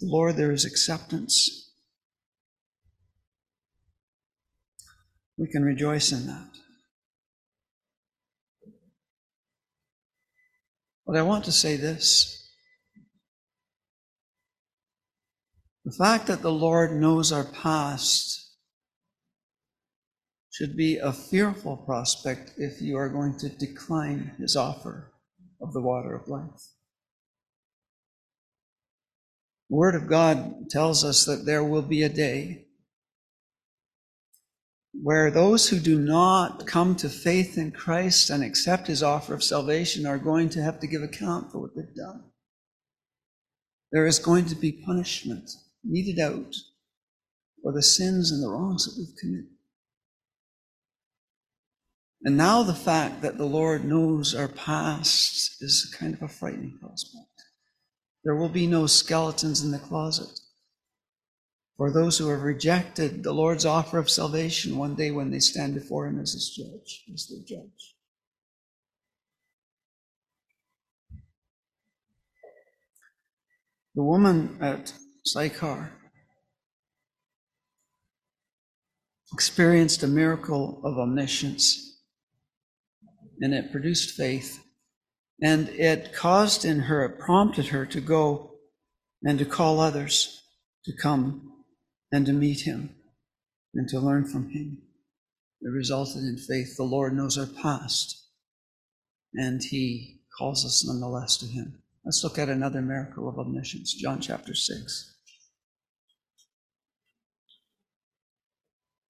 Lord, 0.00 0.36
there 0.36 0.52
is 0.52 0.64
acceptance. 0.64 1.72
We 5.36 5.48
can 5.48 5.62
rejoice 5.62 6.12
in 6.12 6.26
that. 6.26 6.50
But 11.06 11.16
I 11.16 11.22
want 11.22 11.44
to 11.46 11.52
say 11.52 11.76
this. 11.76 12.34
The 15.84 15.92
fact 15.92 16.26
that 16.26 16.42
the 16.42 16.52
Lord 16.52 16.92
knows 16.92 17.32
our 17.32 17.44
past 17.44 18.56
should 20.50 20.76
be 20.76 20.98
a 20.98 21.12
fearful 21.12 21.78
prospect 21.78 22.52
if 22.58 22.82
you 22.82 22.96
are 22.96 23.08
going 23.08 23.38
to 23.38 23.48
decline 23.48 24.34
his 24.38 24.54
offer 24.54 25.12
of 25.62 25.72
the 25.72 25.80
water 25.80 26.14
of 26.14 26.28
life. 26.28 26.77
Word 29.70 29.94
of 29.94 30.08
God 30.08 30.70
tells 30.70 31.04
us 31.04 31.24
that 31.26 31.44
there 31.44 31.64
will 31.64 31.82
be 31.82 32.02
a 32.02 32.08
day 32.08 32.64
where 35.00 35.30
those 35.30 35.68
who 35.68 35.78
do 35.78 35.98
not 36.00 36.66
come 36.66 36.96
to 36.96 37.08
faith 37.08 37.56
in 37.56 37.70
Christ 37.70 38.30
and 38.30 38.42
accept 38.42 38.86
his 38.86 39.02
offer 39.02 39.34
of 39.34 39.44
salvation 39.44 40.06
are 40.06 40.18
going 40.18 40.48
to 40.50 40.62
have 40.62 40.80
to 40.80 40.86
give 40.86 41.02
account 41.02 41.52
for 41.52 41.58
what 41.60 41.76
they've 41.76 41.94
done. 41.94 42.24
There 43.92 44.06
is 44.06 44.18
going 44.18 44.46
to 44.46 44.54
be 44.54 44.72
punishment 44.72 45.50
meted 45.84 46.18
out 46.18 46.54
for 47.62 47.72
the 47.72 47.82
sins 47.82 48.32
and 48.32 48.42
the 48.42 48.48
wrongs 48.48 48.86
that 48.86 48.98
we've 48.98 49.16
committed. 49.16 49.50
And 52.22 52.36
now 52.36 52.62
the 52.62 52.74
fact 52.74 53.22
that 53.22 53.38
the 53.38 53.44
Lord 53.44 53.84
knows 53.84 54.34
our 54.34 54.48
past 54.48 55.62
is 55.62 55.94
kind 55.98 56.14
of 56.14 56.22
a 56.22 56.28
frightening 56.28 56.76
prospect. 56.80 57.27
There 58.28 58.36
will 58.36 58.50
be 58.50 58.66
no 58.66 58.86
skeletons 58.86 59.64
in 59.64 59.70
the 59.70 59.78
closet 59.78 60.40
for 61.78 61.90
those 61.90 62.18
who 62.18 62.28
have 62.28 62.42
rejected 62.42 63.22
the 63.22 63.32
Lord's 63.32 63.64
offer 63.64 63.96
of 63.96 64.10
salvation 64.10 64.76
one 64.76 64.94
day 64.94 65.10
when 65.10 65.30
they 65.30 65.38
stand 65.38 65.72
before 65.72 66.06
Him 66.06 66.20
as 66.20 66.34
His 66.34 66.50
judge, 66.50 67.04
as 67.10 67.26
their 67.26 67.38
judge. 67.38 67.96
The 73.94 74.02
woman 74.02 74.58
at 74.60 74.92
Sychar 75.24 75.90
experienced 79.32 80.02
a 80.02 80.06
miracle 80.06 80.82
of 80.84 80.98
omniscience, 80.98 82.02
and 83.40 83.54
it 83.54 83.72
produced 83.72 84.10
faith. 84.10 84.67
And 85.40 85.68
it 85.68 86.12
caused 86.12 86.64
in 86.64 86.80
her, 86.80 87.04
it 87.04 87.18
prompted 87.18 87.68
her 87.68 87.86
to 87.86 88.00
go 88.00 88.54
and 89.22 89.38
to 89.38 89.44
call 89.44 89.80
others 89.80 90.42
to 90.84 90.92
come 90.92 91.52
and 92.10 92.26
to 92.26 92.32
meet 92.32 92.60
him 92.62 92.94
and 93.74 93.88
to 93.88 94.00
learn 94.00 94.24
from 94.24 94.50
him. 94.50 94.82
It 95.60 95.68
resulted 95.68 96.22
in 96.22 96.38
faith. 96.38 96.76
The 96.76 96.84
Lord 96.84 97.14
knows 97.14 97.36
our 97.36 97.46
past, 97.46 98.26
and 99.34 99.62
he 99.62 100.20
calls 100.36 100.64
us 100.64 100.86
nonetheless 100.86 101.36
to 101.38 101.46
him. 101.46 101.82
Let's 102.04 102.22
look 102.22 102.38
at 102.38 102.48
another 102.48 102.80
miracle 102.80 103.28
of 103.28 103.38
omniscience, 103.38 103.92
John 103.92 104.20
chapter 104.20 104.54
6. 104.54 105.14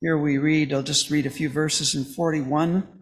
Here 0.00 0.16
we 0.16 0.38
read, 0.38 0.72
I'll 0.72 0.82
just 0.82 1.10
read 1.10 1.26
a 1.26 1.30
few 1.30 1.48
verses 1.48 1.94
in 1.94 2.04
41. 2.04 2.97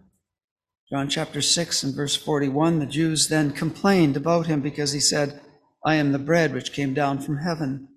John 0.89 1.09
chapter 1.09 1.43
6 1.43 1.83
and 1.83 1.95
verse 1.97 2.15
41. 2.15 2.79
The 2.79 2.87
Jews 2.87 3.29
then 3.29 3.51
complained 3.51 4.17
about 4.17 4.47
him 4.47 4.61
because 4.61 4.93
he 4.93 5.01
said, 5.01 5.41
I 5.85 5.97
am 5.97 6.13
the 6.13 6.19
bread 6.19 6.55
which 6.55 6.73
came 6.73 6.95
down 6.95 7.19
from 7.19 7.39
heaven. 7.39 7.89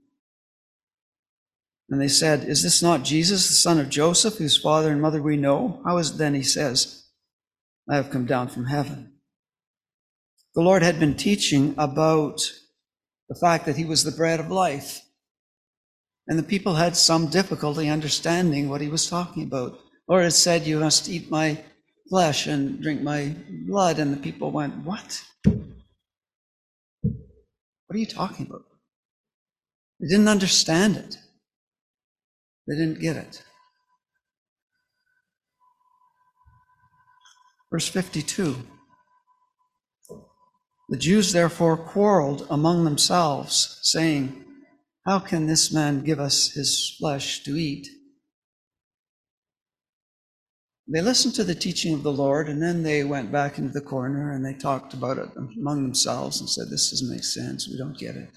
And 1.87 2.01
they 2.01 2.07
said, 2.07 2.43
Is 2.43 2.63
this 2.63 2.81
not 2.81 3.03
Jesus, 3.03 3.47
the 3.47 3.53
son 3.53 3.79
of 3.79 3.89
Joseph, 3.89 4.37
whose 4.37 4.57
father 4.57 4.91
and 4.91 5.01
mother 5.01 5.21
we 5.21 5.37
know? 5.37 5.81
How 5.85 5.97
is 5.99 6.11
it 6.11 6.17
then 6.17 6.33
he 6.33 6.41
says, 6.41 7.05
I 7.87 7.95
have 7.95 8.09
come 8.09 8.25
down 8.25 8.47
from 8.47 8.65
heaven? 8.65 9.13
The 10.55 10.61
Lord 10.61 10.81
had 10.81 10.99
been 10.99 11.15
teaching 11.15 11.75
about 11.77 12.41
the 13.27 13.35
fact 13.39 13.67
that 13.67 13.77
he 13.77 13.85
was 13.85 14.03
the 14.03 14.11
bread 14.11 14.39
of 14.39 14.49
life. 14.49 15.01
And 16.27 16.39
the 16.39 16.43
people 16.43 16.75
had 16.75 16.97
some 16.97 17.27
difficulty 17.27 17.87
understanding 17.87 18.67
what 18.67 18.81
he 18.81 18.87
was 18.87 19.07
talking 19.07 19.43
about. 19.43 19.79
Lord 20.07 20.23
had 20.23 20.33
said, 20.33 20.65
You 20.65 20.79
must 20.79 21.07
eat 21.07 21.29
my 21.29 21.63
flesh 22.09 22.47
and 22.47 22.81
drink 22.81 23.01
my 23.01 23.35
blood. 23.67 23.99
And 23.99 24.13
the 24.13 24.17
people 24.17 24.51
went, 24.51 24.75
What? 24.77 25.23
What 25.43 25.55
are 27.95 27.97
you 27.97 28.05
talking 28.05 28.47
about? 28.47 28.65
They 29.99 30.07
didn't 30.07 30.27
understand 30.27 30.97
it. 30.97 31.17
They 32.67 32.75
didn't 32.75 32.99
get 32.99 33.17
it. 33.17 33.43
Verse 37.71 37.87
52 37.87 38.55
The 40.89 40.97
Jews 40.97 41.33
therefore 41.33 41.77
quarreled 41.77 42.47
among 42.49 42.83
themselves, 42.83 43.79
saying, 43.83 44.43
How 45.05 45.19
can 45.19 45.47
this 45.47 45.71
man 45.71 46.03
give 46.03 46.19
us 46.19 46.51
his 46.51 46.95
flesh 46.99 47.43
to 47.43 47.55
eat? 47.55 47.87
They 50.91 51.01
listened 51.01 51.35
to 51.35 51.43
the 51.43 51.53
teaching 51.53 51.93
of 51.93 52.03
the 52.03 52.11
Lord, 52.11 52.49
and 52.49 52.61
then 52.61 52.81
they 52.81 53.03
went 53.03 53.31
back 53.31 53.59
into 53.59 53.71
the 53.71 53.81
corner 53.81 54.31
and 54.31 54.43
they 54.43 54.53
talked 54.53 54.93
about 54.93 55.19
it 55.19 55.29
among 55.37 55.83
themselves 55.83 56.39
and 56.39 56.49
said, 56.49 56.69
This 56.69 56.89
doesn't 56.89 57.09
make 57.09 57.23
sense. 57.23 57.67
We 57.69 57.77
don't 57.77 57.97
get 57.97 58.15
it 58.15 58.29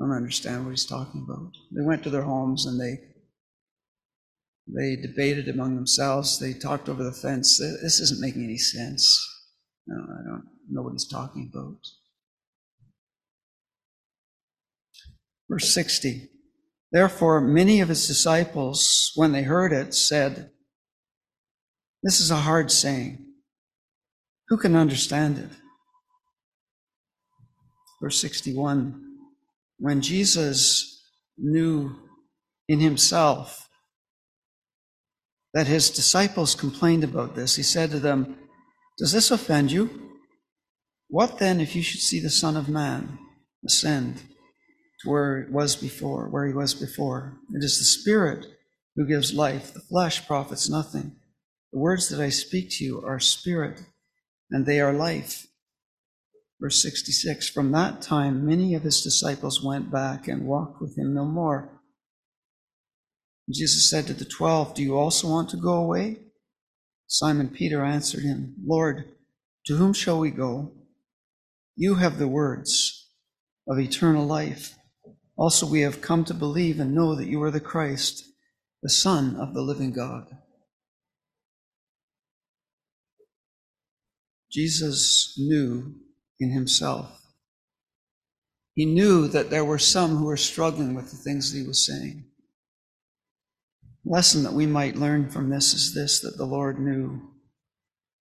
don't 0.00 0.12
understand 0.12 0.64
what 0.64 0.70
he's 0.70 0.86
talking 0.86 1.26
about. 1.28 1.52
They 1.70 1.82
went 1.82 2.02
to 2.04 2.10
their 2.10 2.22
homes 2.22 2.66
and 2.66 2.80
they 2.80 3.00
they 4.72 4.94
debated 4.94 5.48
among 5.48 5.74
themselves. 5.74 6.38
They 6.38 6.52
talked 6.52 6.88
over 6.88 7.02
the 7.02 7.12
fence. 7.12 7.58
This 7.58 7.98
isn't 7.98 8.20
making 8.20 8.44
any 8.44 8.58
sense. 8.58 9.26
No, 9.86 9.96
I 9.96 10.22
don't 10.24 10.44
know 10.70 10.82
what 10.82 10.92
he's 10.92 11.08
talking 11.08 11.50
about. 11.52 11.78
Verse 15.48 15.74
60. 15.74 16.28
Therefore, 16.92 17.40
many 17.40 17.80
of 17.80 17.88
his 17.88 18.06
disciples, 18.06 19.10
when 19.16 19.32
they 19.32 19.42
heard 19.42 19.72
it, 19.72 19.92
said, 19.92 20.50
This 22.02 22.20
is 22.20 22.30
a 22.30 22.36
hard 22.36 22.70
saying. 22.70 23.26
Who 24.48 24.56
can 24.56 24.74
understand 24.74 25.38
it? 25.38 25.50
Verse 28.02 28.20
61 28.20 29.06
when 29.80 30.02
Jesus 30.02 31.02
knew 31.38 31.96
in 32.68 32.80
himself 32.80 33.66
that 35.54 35.66
his 35.66 35.88
disciples 35.88 36.54
complained 36.54 37.02
about 37.02 37.34
this, 37.34 37.56
he 37.56 37.62
said 37.62 37.90
to 37.90 37.98
them, 37.98 38.36
Does 38.98 39.12
this 39.12 39.30
offend 39.30 39.72
you? 39.72 40.10
What 41.08 41.38
then 41.38 41.60
if 41.60 41.74
you 41.74 41.82
should 41.82 42.00
see 42.00 42.20
the 42.20 42.30
Son 42.30 42.58
of 42.58 42.68
Man 42.68 43.18
ascend 43.66 44.18
to 45.02 45.10
where 45.10 45.38
it 45.38 45.50
was 45.50 45.76
before, 45.76 46.28
where 46.28 46.46
he 46.46 46.52
was 46.52 46.74
before? 46.74 47.38
It 47.54 47.64
is 47.64 47.78
the 47.78 47.84
Spirit 47.84 48.46
who 48.96 49.08
gives 49.08 49.32
life, 49.32 49.72
the 49.72 49.80
flesh 49.80 50.26
profits 50.26 50.68
nothing. 50.68 51.16
The 51.72 51.78
words 51.78 52.08
that 52.08 52.20
I 52.20 52.30
speak 52.30 52.70
to 52.70 52.84
you 52.84 53.02
are 53.04 53.20
spirit, 53.20 53.82
and 54.50 54.66
they 54.66 54.80
are 54.80 54.92
life. 54.92 55.46
Verse 56.60 56.82
66 56.82 57.48
From 57.48 57.72
that 57.72 58.02
time, 58.02 58.44
many 58.46 58.74
of 58.74 58.82
his 58.82 59.02
disciples 59.02 59.62
went 59.62 59.90
back 59.90 60.28
and 60.28 60.46
walked 60.46 60.80
with 60.80 60.98
him 60.98 61.14
no 61.14 61.24
more. 61.24 61.80
Jesus 63.52 63.88
said 63.88 64.06
to 64.06 64.14
the 64.14 64.24
twelve, 64.24 64.74
Do 64.74 64.82
you 64.82 64.96
also 64.96 65.28
want 65.28 65.48
to 65.50 65.56
go 65.56 65.74
away? 65.74 66.18
Simon 67.06 67.48
Peter 67.48 67.84
answered 67.84 68.22
him, 68.22 68.54
Lord, 68.64 69.04
to 69.66 69.76
whom 69.76 69.92
shall 69.92 70.20
we 70.20 70.30
go? 70.30 70.72
You 71.76 71.96
have 71.96 72.18
the 72.18 72.28
words 72.28 73.08
of 73.68 73.78
eternal 73.78 74.26
life. 74.26 74.76
Also, 75.36 75.66
we 75.66 75.80
have 75.80 76.02
come 76.02 76.24
to 76.26 76.34
believe 76.34 76.78
and 76.78 76.94
know 76.94 77.14
that 77.14 77.26
you 77.26 77.42
are 77.42 77.50
the 77.50 77.60
Christ, 77.60 78.24
the 78.82 78.90
Son 78.90 79.36
of 79.36 79.54
the 79.54 79.62
living 79.62 79.92
God. 79.92 80.26
Jesus 84.50 85.36
knew 85.38 85.94
in 86.40 86.50
himself. 86.50 87.20
He 88.74 88.84
knew 88.84 89.28
that 89.28 89.50
there 89.50 89.64
were 89.64 89.78
some 89.78 90.16
who 90.16 90.24
were 90.24 90.36
struggling 90.36 90.94
with 90.94 91.10
the 91.10 91.16
things 91.16 91.52
that 91.52 91.58
he 91.58 91.66
was 91.66 91.84
saying. 91.84 92.24
The 94.04 94.12
lesson 94.12 94.42
that 94.42 94.52
we 94.52 94.66
might 94.66 94.96
learn 94.96 95.28
from 95.28 95.50
this 95.50 95.74
is 95.74 95.94
this 95.94 96.20
that 96.20 96.36
the 96.36 96.46
Lord 96.46 96.80
knew. 96.80 97.20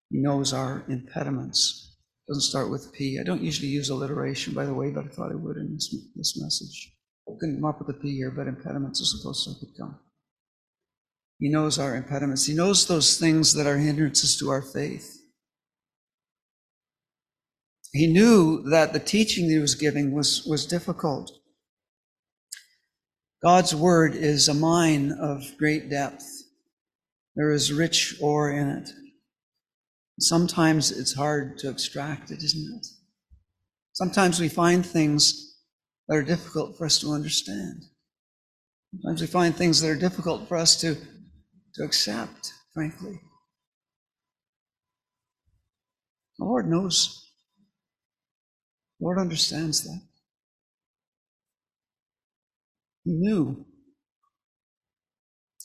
He 0.10 0.20
knows 0.20 0.54
our 0.54 0.84
impediments. 0.88 1.96
It 2.28 2.32
doesn't 2.32 2.50
start 2.50 2.70
with 2.70 2.92
P. 2.94 3.20
I 3.20 3.24
don't 3.24 3.44
usually 3.44 3.70
use 3.70 3.90
alliteration, 3.90 4.54
by 4.54 4.66
the 4.66 4.74
way, 4.74 4.92
but 4.92 5.06
I 5.06 5.08
thought 5.08 5.32
I 5.32 5.36
would 5.36 5.58
in 5.58 5.74
this, 5.74 5.96
this 6.16 6.40
message. 6.42 6.94
I 7.28 7.32
couldn't 7.40 7.58
come 7.58 7.66
up 7.66 7.80
with 7.80 7.96
a 7.96 8.00
P 8.00 8.16
here, 8.16 8.32
but 8.32 8.48
impediments 8.48 9.00
is 9.00 9.18
supposed 9.18 9.48
to 9.48 9.66
come. 9.78 10.00
He 11.40 11.50
knows 11.50 11.80
our 11.80 11.96
impediments. 11.96 12.46
He 12.46 12.54
knows 12.54 12.86
those 12.86 13.18
things 13.18 13.54
that 13.54 13.66
are 13.66 13.78
hindrances 13.78 14.38
to 14.40 14.50
our 14.50 14.62
faith. 14.62 15.19
He 17.92 18.08
knew 18.08 18.62
that 18.70 18.94
the 18.94 19.00
teaching 19.00 19.50
he 19.50 19.58
was 19.58 19.76
giving 19.76 20.14
was, 20.14 20.46
was 20.46 20.66
difficult. 20.66 21.32
God's 23.42 23.74
word 23.74 24.16
is 24.16 24.48
a 24.48 24.54
mine 24.54 25.12
of 25.12 25.58
great 25.58 25.90
depth. 25.90 26.26
There 27.36 27.52
is 27.52 27.74
rich 27.74 28.16
ore 28.22 28.52
in 28.52 28.68
it. 28.68 28.90
Sometimes 30.20 30.92
it's 30.92 31.16
hard 31.16 31.58
to 31.60 31.70
extract 31.70 32.32
it, 32.32 32.44
isn't 32.44 32.78
it? 32.78 32.88
Sometimes 33.94 34.40
we 34.40 34.50
find 34.50 34.86
things 34.86 35.56
that 36.08 36.18
are 36.18 36.24
difficult 36.24 36.78
for 36.78 36.86
us 36.86 37.00
to 37.00 37.12
understand. 37.12 37.84
Sometimes 38.92 39.22
we 39.22 39.28
find 39.28 39.56
things 39.56 39.82
that 39.82 39.90
are 39.90 39.96
difficult 39.96 40.48
for 40.48 40.58
us 40.58 40.76
to, 40.82 40.96
to 41.76 41.84
accept, 41.84 42.54
frankly. 42.74 43.20
The 46.38 46.46
Lord 46.46 46.70
knows 46.70 47.29
Lord 49.00 49.18
understands 49.18 49.84
that. 49.84 50.02
He 53.04 53.12
knew 53.12 53.66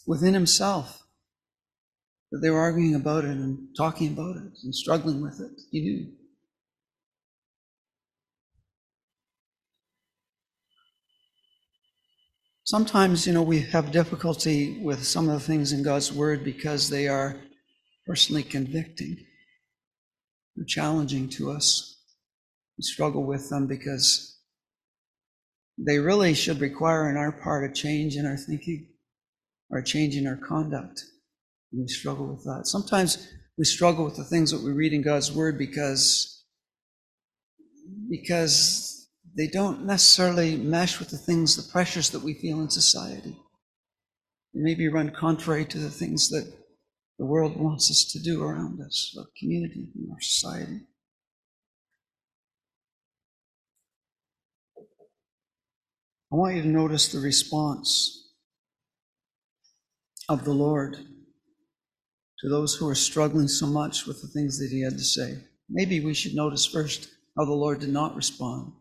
within 0.06 0.34
himself 0.34 1.04
that 2.30 2.38
they 2.38 2.50
were 2.50 2.60
arguing 2.60 2.94
about 2.94 3.24
it 3.24 3.30
and 3.30 3.68
talking 3.76 4.12
about 4.12 4.36
it 4.36 4.52
and 4.62 4.74
struggling 4.74 5.20
with 5.20 5.40
it. 5.40 5.60
He 5.70 5.80
knew. 5.80 6.12
Sometimes, 12.64 13.26
you 13.26 13.34
know, 13.34 13.42
we 13.42 13.60
have 13.60 13.92
difficulty 13.92 14.78
with 14.82 15.04
some 15.04 15.28
of 15.28 15.34
the 15.34 15.46
things 15.46 15.72
in 15.72 15.82
God's 15.82 16.10
Word 16.10 16.42
because 16.44 16.88
they 16.88 17.08
are 17.08 17.36
personally 18.06 18.42
convicting. 18.42 19.18
They're 20.56 20.64
challenging 20.64 21.28
to 21.30 21.50
us. 21.50 21.93
We 22.78 22.82
struggle 22.82 23.24
with 23.24 23.48
them 23.50 23.66
because 23.66 24.38
they 25.78 25.98
really 25.98 26.34
should 26.34 26.60
require 26.60 27.08
on 27.08 27.16
our 27.16 27.32
part 27.32 27.68
a 27.68 27.72
change 27.72 28.16
in 28.16 28.26
our 28.26 28.36
thinking 28.36 28.88
or 29.70 29.78
a 29.78 29.84
change 29.84 30.16
in 30.16 30.26
our 30.26 30.36
conduct. 30.36 31.04
And 31.72 31.82
we 31.82 31.88
struggle 31.88 32.26
with 32.26 32.44
that. 32.44 32.66
Sometimes 32.66 33.28
we 33.58 33.64
struggle 33.64 34.04
with 34.04 34.16
the 34.16 34.24
things 34.24 34.50
that 34.50 34.62
we 34.62 34.72
read 34.72 34.92
in 34.92 35.02
God's 35.02 35.32
Word 35.32 35.58
because, 35.58 36.44
because 38.08 39.08
they 39.36 39.48
don't 39.48 39.84
necessarily 39.84 40.56
mesh 40.56 40.98
with 40.98 41.10
the 41.10 41.18
things, 41.18 41.56
the 41.56 41.72
pressures 41.72 42.10
that 42.10 42.22
we 42.22 42.34
feel 42.34 42.60
in 42.60 42.70
society. 42.70 43.36
They 44.52 44.60
maybe 44.60 44.88
run 44.88 45.10
contrary 45.10 45.64
to 45.66 45.78
the 45.78 45.90
things 45.90 46.28
that 46.30 46.52
the 47.18 47.26
world 47.26 47.56
wants 47.56 47.90
us 47.90 48.04
to 48.12 48.20
do 48.20 48.42
around 48.42 48.80
us, 48.80 49.14
our 49.18 49.26
community, 49.38 49.88
our 50.10 50.20
society. 50.20 50.80
I 56.34 56.36
want 56.36 56.56
you 56.56 56.62
to 56.62 56.68
notice 56.68 57.06
the 57.06 57.20
response 57.20 58.32
of 60.28 60.44
the 60.44 60.52
Lord 60.52 60.96
to 62.40 62.48
those 62.48 62.74
who 62.74 62.88
are 62.88 62.94
struggling 62.96 63.46
so 63.46 63.68
much 63.68 64.04
with 64.04 64.20
the 64.20 64.26
things 64.26 64.58
that 64.58 64.72
he 64.72 64.82
had 64.82 64.94
to 64.94 65.04
say. 65.04 65.38
Maybe 65.70 66.00
we 66.00 66.12
should 66.12 66.34
notice 66.34 66.66
first 66.66 67.08
how 67.38 67.44
the 67.44 67.52
Lord 67.52 67.78
did 67.78 67.90
not 67.90 68.16
respond. 68.16 68.72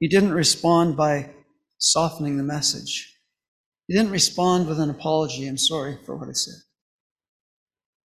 He 0.00 0.08
didn't 0.08 0.32
respond 0.32 0.96
by 0.96 1.30
softening 1.78 2.36
the 2.36 2.42
message. 2.42 3.16
He 3.86 3.94
didn't 3.94 4.10
respond 4.10 4.66
with 4.66 4.80
an 4.80 4.90
apology. 4.90 5.46
I'm 5.46 5.58
sorry 5.58 5.96
for 6.04 6.16
what 6.16 6.28
I 6.28 6.32
said. 6.32 6.58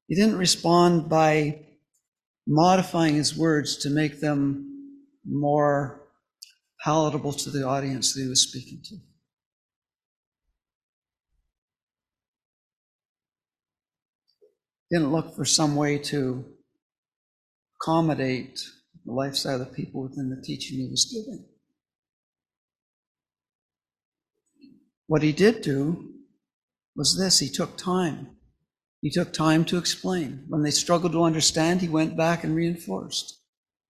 He 0.05 0.13
didn't 0.13 0.37
respond 0.37 1.09
by 1.09 1.65
modifying 2.45 3.15
his 3.15 3.35
words 3.35 3.77
to 3.77 3.89
make 3.89 4.19
them 4.19 4.99
more 5.25 6.04
palatable 6.85 7.33
to 7.33 7.49
the 7.49 7.63
audience 7.63 8.13
that 8.13 8.21
he 8.21 8.29
was 8.29 8.43
speaking 8.43 8.79
to. 8.83 8.95
Didn't 14.91 15.11
look 15.11 15.35
for 15.35 15.45
some 15.45 15.75
way 15.75 15.97
to 15.97 16.45
accommodate 17.81 18.61
the 19.03 19.11
lifestyle 19.11 19.59
of 19.59 19.67
the 19.67 19.73
people 19.73 20.03
within 20.03 20.29
the 20.29 20.39
teaching 20.45 20.77
he 20.77 20.87
was 20.87 21.11
giving. 21.11 21.45
What 25.07 25.23
he 25.23 25.31
did 25.31 25.63
do 25.63 26.11
was 26.95 27.17
this 27.17 27.39
he 27.39 27.49
took 27.49 27.77
time. 27.77 28.37
He 29.01 29.09
took 29.09 29.33
time 29.33 29.65
to 29.65 29.77
explain. 29.79 30.45
When 30.49 30.61
they 30.61 30.71
struggled 30.71 31.13
to 31.13 31.23
understand, 31.23 31.81
he 31.81 31.89
went 31.89 32.15
back 32.15 32.43
and 32.43 32.55
reinforced. 32.55 33.39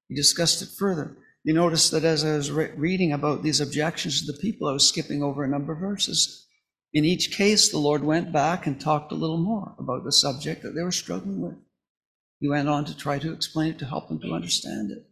He 0.07 0.15
discussed 0.15 0.61
it 0.61 0.69
further. 0.77 1.17
You 1.45 1.53
notice 1.53 1.91
that 1.91 2.03
as 2.03 2.25
I 2.25 2.35
was 2.35 2.51
re- 2.51 2.71
reading 2.75 3.13
about 3.13 3.43
these 3.43 3.61
objections 3.61 4.25
to 4.25 4.31
the 4.31 4.39
people, 4.39 4.67
I 4.67 4.73
was 4.73 4.89
skipping 4.89 5.21
over 5.21 5.43
a 5.43 5.47
number 5.47 5.73
of 5.73 5.79
verses. 5.79 6.47
In 6.91 7.05
each 7.05 7.37
case, 7.37 7.69
the 7.69 7.77
Lord 7.77 8.03
went 8.03 8.33
back 8.33 8.65
and 8.65 8.81
talked 8.81 9.11
a 9.11 9.15
little 9.15 9.37
more 9.37 9.75
about 9.77 10.03
the 10.03 10.11
subject 10.11 10.63
that 10.63 10.71
they 10.71 10.81
were 10.81 10.91
struggling 10.91 11.41
with. 11.41 11.53
He 12.39 12.49
went 12.49 12.67
on 12.67 12.83
to 12.85 12.97
try 12.97 13.19
to 13.19 13.31
explain 13.31 13.69
it 13.69 13.79
to 13.79 13.85
help 13.85 14.07
them 14.07 14.19
to 14.21 14.33
understand 14.33 14.89
it. 14.89 15.05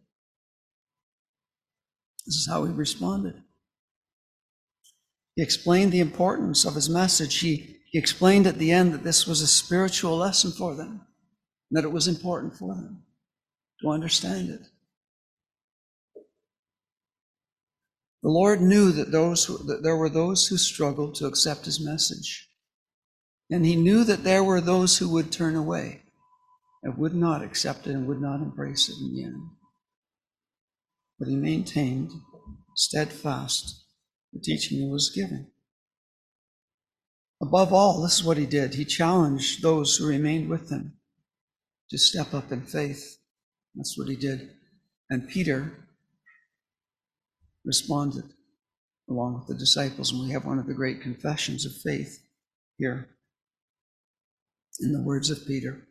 This 2.26 2.34
is 2.34 2.48
how 2.50 2.64
he 2.64 2.72
responded. 2.72 3.40
He 5.36 5.42
explained 5.42 5.92
the 5.92 6.00
importance 6.00 6.64
of 6.64 6.74
his 6.74 6.90
message. 6.90 7.38
He, 7.38 7.76
he 7.92 7.98
explained 7.98 8.48
at 8.48 8.58
the 8.58 8.72
end 8.72 8.92
that 8.92 9.04
this 9.04 9.24
was 9.24 9.40
a 9.40 9.46
spiritual 9.46 10.16
lesson 10.16 10.50
for 10.50 10.74
them, 10.74 11.02
that 11.70 11.84
it 11.84 11.92
was 11.92 12.08
important 12.08 12.56
for 12.56 12.74
them 12.74 13.04
to 13.82 13.90
understand 13.90 14.50
it. 14.50 14.62
The 18.24 18.30
Lord 18.30 18.62
knew 18.62 18.90
that, 18.92 19.12
those 19.12 19.46
that 19.66 19.82
there 19.82 19.98
were 19.98 20.08
those 20.08 20.46
who 20.46 20.56
struggled 20.56 21.14
to 21.16 21.26
accept 21.26 21.66
his 21.66 21.78
message. 21.78 22.48
And 23.50 23.66
he 23.66 23.76
knew 23.76 24.02
that 24.02 24.24
there 24.24 24.42
were 24.42 24.62
those 24.62 24.96
who 24.96 25.10
would 25.10 25.30
turn 25.30 25.54
away 25.54 26.04
and 26.82 26.96
would 26.96 27.14
not 27.14 27.42
accept 27.42 27.86
it 27.86 27.90
and 27.90 28.06
would 28.06 28.22
not 28.22 28.40
embrace 28.40 28.88
it 28.88 28.96
in 28.98 29.14
the 29.14 29.24
end. 29.24 29.42
But 31.18 31.28
he 31.28 31.36
maintained 31.36 32.12
steadfast 32.74 33.84
the 34.32 34.40
teaching 34.40 34.78
he 34.78 34.88
was 34.88 35.12
giving. 35.14 35.48
Above 37.42 37.74
all, 37.74 38.00
this 38.00 38.14
is 38.14 38.24
what 38.24 38.38
he 38.38 38.46
did. 38.46 38.72
He 38.72 38.86
challenged 38.86 39.60
those 39.60 39.96
who 39.96 40.06
remained 40.06 40.48
with 40.48 40.70
him 40.70 40.94
to 41.90 41.98
step 41.98 42.32
up 42.32 42.50
in 42.50 42.62
faith. 42.62 43.18
That's 43.74 43.98
what 43.98 44.08
he 44.08 44.16
did. 44.16 44.48
And 45.10 45.28
Peter 45.28 45.83
responded 47.64 48.24
along 49.08 49.34
with 49.34 49.46
the 49.46 49.54
disciples. 49.54 50.12
And 50.12 50.22
we 50.22 50.30
have 50.30 50.44
one 50.44 50.58
of 50.58 50.66
the 50.66 50.74
great 50.74 51.00
confessions 51.00 51.64
of 51.64 51.72
faith 51.72 52.22
here 52.78 53.08
in 54.80 54.92
the 54.92 55.02
words 55.02 55.30
of 55.30 55.46
Peter 55.46 55.86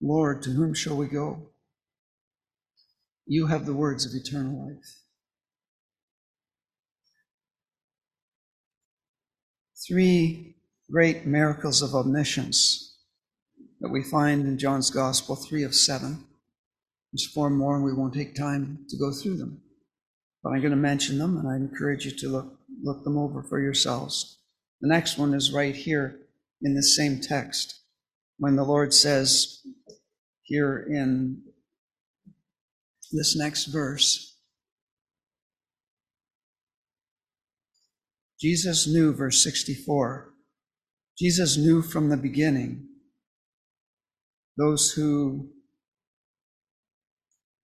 Lord, 0.00 0.42
to 0.42 0.50
whom 0.50 0.74
shall 0.74 0.96
we 0.96 1.06
go? 1.06 1.48
You 3.26 3.46
have 3.46 3.64
the 3.64 3.72
words 3.72 4.04
of 4.04 4.12
eternal 4.14 4.66
life. 4.66 5.04
three 9.86 10.56
great 10.90 11.26
miracles 11.26 11.82
of 11.82 11.94
omniscience 11.94 12.96
that 13.80 13.90
we 13.90 14.02
find 14.02 14.46
in 14.46 14.58
John's 14.58 14.90
Gospel, 14.90 15.36
three 15.36 15.62
of 15.62 15.74
seven. 15.74 16.24
There's 17.12 17.26
four 17.26 17.50
more, 17.50 17.76
and 17.76 17.84
we 17.84 17.92
won't 17.92 18.14
take 18.14 18.34
time 18.34 18.86
to 18.88 18.96
go 18.96 19.12
through 19.12 19.36
them. 19.36 19.60
But 20.44 20.50
I'm 20.50 20.60
going 20.60 20.72
to 20.72 20.76
mention 20.76 21.16
them, 21.16 21.38
and 21.38 21.48
I 21.48 21.56
encourage 21.56 22.04
you 22.04 22.10
to 22.18 22.28
look, 22.28 22.58
look 22.82 23.02
them 23.02 23.16
over 23.16 23.42
for 23.42 23.58
yourselves. 23.58 24.38
The 24.82 24.88
next 24.88 25.16
one 25.16 25.32
is 25.32 25.50
right 25.50 25.74
here 25.74 26.20
in 26.60 26.74
the 26.74 26.82
same 26.82 27.20
text, 27.20 27.80
when 28.36 28.54
the 28.54 28.62
Lord 28.62 28.92
says 28.92 29.62
here 30.42 30.86
in 30.90 31.42
this 33.10 33.34
next 33.36 33.66
verse, 33.66 34.38
Jesus 38.38 38.86
knew, 38.86 39.14
verse 39.14 39.42
64, 39.42 40.34
Jesus 41.18 41.56
knew 41.56 41.80
from 41.80 42.10
the 42.10 42.16
beginning 42.18 42.86
those 44.58 44.92
who 44.92 45.48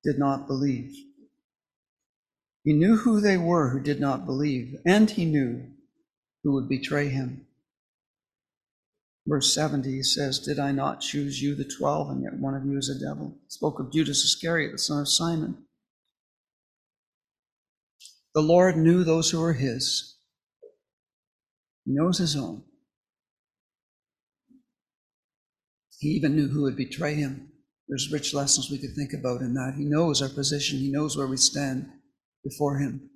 did 0.02 0.18
not 0.18 0.46
believe. 0.46 1.09
He 2.64 2.72
knew 2.72 2.96
who 2.96 3.20
they 3.20 3.36
were 3.36 3.70
who 3.70 3.80
did 3.80 4.00
not 4.00 4.26
believe, 4.26 4.76
and 4.84 5.10
he 5.10 5.24
knew 5.24 5.70
who 6.42 6.52
would 6.52 6.68
betray 6.68 7.08
him. 7.08 7.46
Verse 9.26 9.54
70 9.54 9.90
he 9.90 10.02
says, 10.02 10.38
Did 10.38 10.58
I 10.58 10.72
not 10.72 11.00
choose 11.00 11.40
you, 11.40 11.54
the 11.54 11.64
twelve, 11.64 12.10
and 12.10 12.22
yet 12.22 12.34
one 12.34 12.54
of 12.54 12.64
you 12.64 12.76
is 12.76 12.88
a 12.88 12.98
devil? 12.98 13.38
Spoke 13.48 13.78
of 13.78 13.92
Judas 13.92 14.24
Iscariot, 14.24 14.72
the 14.72 14.78
son 14.78 15.00
of 15.00 15.08
Simon. 15.08 15.56
The 18.34 18.42
Lord 18.42 18.76
knew 18.76 19.04
those 19.04 19.30
who 19.30 19.40
were 19.40 19.54
his, 19.54 20.16
he 21.84 21.92
knows 21.92 22.18
his 22.18 22.36
own. 22.36 22.62
He 25.98 26.08
even 26.08 26.36
knew 26.36 26.48
who 26.48 26.62
would 26.62 26.76
betray 26.76 27.14
him. 27.14 27.52
There's 27.88 28.12
rich 28.12 28.32
lessons 28.32 28.70
we 28.70 28.78
could 28.78 28.94
think 28.94 29.12
about 29.12 29.40
in 29.40 29.54
that. 29.54 29.74
He 29.76 29.84
knows 29.84 30.22
our 30.22 30.28
position, 30.28 30.78
he 30.78 30.90
knows 30.90 31.16
where 31.16 31.26
we 31.26 31.36
stand 31.36 31.90
before 32.44 32.78
him. 32.78 33.10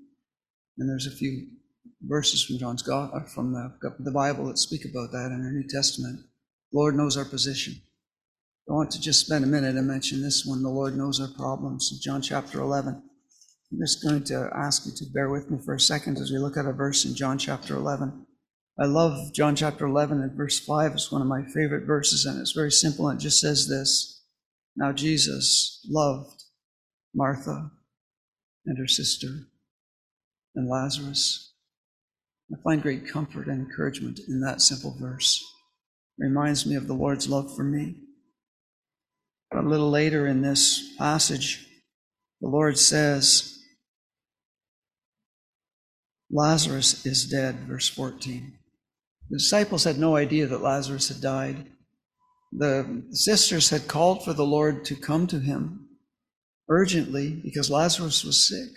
And 0.78 0.88
there's 0.88 1.06
a 1.06 1.16
few 1.16 1.46
verses 2.02 2.44
from 2.44 2.58
John's 2.58 2.82
God, 2.82 3.10
uh, 3.14 3.20
from 3.20 3.52
the, 3.52 3.72
the 4.00 4.10
Bible 4.10 4.46
that 4.46 4.58
speak 4.58 4.84
about 4.84 5.12
that 5.12 5.32
in 5.32 5.44
our 5.44 5.52
New 5.52 5.66
Testament. 5.68 6.20
The 6.72 6.78
Lord 6.78 6.96
knows 6.96 7.16
our 7.16 7.24
position. 7.24 7.74
I 8.68 8.72
want 8.72 8.90
to 8.92 9.00
just 9.00 9.26
spend 9.26 9.44
a 9.44 9.48
minute 9.48 9.76
and 9.76 9.86
mention 9.86 10.22
this 10.22 10.44
one. 10.46 10.62
The 10.62 10.68
Lord 10.68 10.96
knows 10.96 11.20
our 11.20 11.28
problems. 11.36 11.90
In 11.92 11.98
John 12.02 12.22
chapter 12.22 12.60
11. 12.60 13.02
I'm 13.72 13.78
just 13.78 14.02
going 14.02 14.24
to 14.24 14.50
ask 14.54 14.86
you 14.86 14.92
to 14.96 15.12
bear 15.12 15.28
with 15.28 15.50
me 15.50 15.58
for 15.64 15.74
a 15.74 15.80
second 15.80 16.18
as 16.18 16.30
we 16.30 16.38
look 16.38 16.56
at 16.56 16.66
a 16.66 16.72
verse 16.72 17.04
in 17.04 17.14
John 17.14 17.38
chapter 17.38 17.74
11. 17.74 18.26
I 18.78 18.86
love 18.86 19.32
John 19.32 19.54
chapter 19.54 19.86
11 19.86 20.20
and 20.20 20.32
verse 20.36 20.58
5. 20.58 20.92
It's 20.92 21.12
one 21.12 21.22
of 21.22 21.28
my 21.28 21.44
favorite 21.44 21.86
verses, 21.86 22.24
and 22.24 22.40
it's 22.40 22.52
very 22.52 22.72
simple. 22.72 23.08
And 23.08 23.20
it 23.20 23.22
just 23.22 23.40
says 23.40 23.68
this 23.68 24.22
Now 24.76 24.92
Jesus 24.92 25.84
loved 25.88 26.44
Martha 27.14 27.70
and 28.66 28.78
her 28.78 28.88
sister 28.88 29.48
and 30.54 30.68
Lazarus. 30.68 31.52
I 32.52 32.56
find 32.62 32.82
great 32.82 33.08
comfort 33.08 33.48
and 33.48 33.66
encouragement 33.66 34.20
in 34.28 34.40
that 34.40 34.60
simple 34.60 34.96
verse. 34.98 35.42
It 36.18 36.24
reminds 36.24 36.66
me 36.66 36.76
of 36.76 36.86
the 36.86 36.94
Lord's 36.94 37.28
love 37.28 37.54
for 37.54 37.64
me. 37.64 37.96
But 39.50 39.64
a 39.64 39.68
little 39.68 39.90
later 39.90 40.26
in 40.26 40.42
this 40.42 40.94
passage, 40.96 41.66
the 42.40 42.48
Lord 42.48 42.78
says, 42.78 43.58
Lazarus 46.30 47.06
is 47.06 47.26
dead, 47.26 47.60
verse 47.60 47.88
14. 47.88 48.58
The 49.30 49.38
disciples 49.38 49.84
had 49.84 49.98
no 49.98 50.16
idea 50.16 50.46
that 50.46 50.62
Lazarus 50.62 51.08
had 51.08 51.20
died. 51.20 51.66
The 52.52 53.04
sisters 53.10 53.70
had 53.70 53.88
called 53.88 54.24
for 54.24 54.32
the 54.32 54.44
Lord 54.44 54.84
to 54.86 54.96
come 54.96 55.26
to 55.28 55.38
him 55.38 55.83
urgently 56.68 57.40
because 57.42 57.70
Lazarus 57.70 58.24
was 58.24 58.48
sick. 58.48 58.70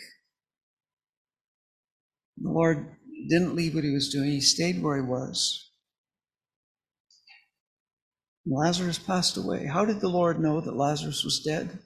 The 2.38 2.50
Lord 2.50 2.96
didn't 3.30 3.56
leave 3.56 3.76
what 3.76 3.84
he 3.84 3.94
was 3.94 4.10
doing, 4.10 4.30
he 4.32 4.42
stayed 4.42 4.82
where 4.82 4.96
he 4.98 5.02
was. 5.02 5.72
Lazarus 8.46 8.98
passed 8.98 9.36
away. 9.36 9.66
How 9.66 9.84
did 9.84 10.00
the 10.00 10.08
Lord 10.08 10.40
know 10.40 10.62
that 10.62 10.78
Lazarus 10.78 11.24
was 11.24 11.42
dead? 11.42 11.80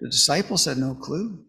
The 0.00 0.08
disciples 0.08 0.64
had 0.64 0.78
no 0.78 0.94
clue. 0.94 1.44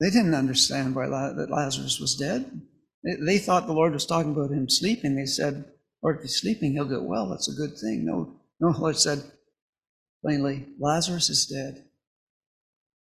They 0.00 0.08
didn't 0.08 0.34
understand 0.34 0.94
why 0.94 1.08
that 1.08 1.50
Lazarus 1.50 2.00
was 2.00 2.14
dead. 2.16 2.62
They 3.04 3.38
thought 3.38 3.66
the 3.66 3.74
Lord 3.74 3.92
was 3.92 4.06
talking 4.06 4.32
about 4.32 4.50
him 4.50 4.68
sleeping. 4.68 5.14
They 5.14 5.26
said, 5.26 5.64
Lord, 6.02 6.16
if 6.16 6.22
he's 6.22 6.40
sleeping, 6.40 6.72
he'll 6.72 6.86
get 6.86 7.02
well. 7.02 7.28
That's 7.28 7.52
a 7.52 7.56
good 7.56 7.76
thing. 7.78 8.06
No, 8.06 8.40
no, 8.60 8.72
the 8.72 8.78
Lord 8.78 8.96
said 8.96 9.22
plainly, 10.22 10.68
Lazarus 10.78 11.28
is 11.28 11.46
dead. 11.46 11.84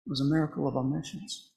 It 0.06 0.10
was 0.10 0.22
a 0.22 0.26
miracle 0.26 0.68
of 0.68 0.76
omniscience. 0.76 1.52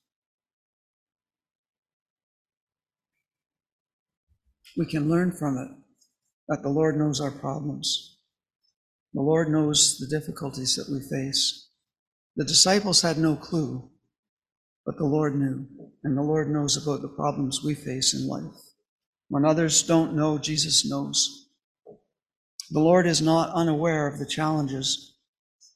We 4.76 4.86
can 4.86 5.08
learn 5.08 5.32
from 5.32 5.56
it 5.56 5.70
that 6.48 6.62
the 6.62 6.68
Lord 6.68 6.96
knows 6.96 7.20
our 7.20 7.30
problems. 7.30 8.18
The 9.14 9.22
Lord 9.22 9.48
knows 9.48 9.98
the 9.98 10.06
difficulties 10.06 10.76
that 10.76 10.92
we 10.92 11.00
face. 11.00 11.70
The 12.36 12.44
disciples 12.44 13.02
had 13.02 13.18
no 13.18 13.36
clue 13.36 13.90
but 14.86 14.96
the 14.98 15.04
Lord 15.04 15.34
knew, 15.36 15.66
and 16.04 16.16
the 16.16 16.22
Lord 16.22 16.48
knows 16.48 16.76
about 16.76 17.02
the 17.02 17.08
problems 17.08 17.62
we 17.62 17.74
face 17.74 18.14
in 18.14 18.28
life. 18.28 18.54
When 19.28 19.44
others 19.44 19.82
don't 19.82 20.14
know, 20.14 20.38
Jesus 20.38 20.88
knows. 20.88 21.48
The 22.70 22.80
Lord 22.80 23.04
is 23.04 23.20
not 23.20 23.52
unaware 23.52 24.06
of 24.06 24.20
the 24.20 24.26
challenges 24.26 25.15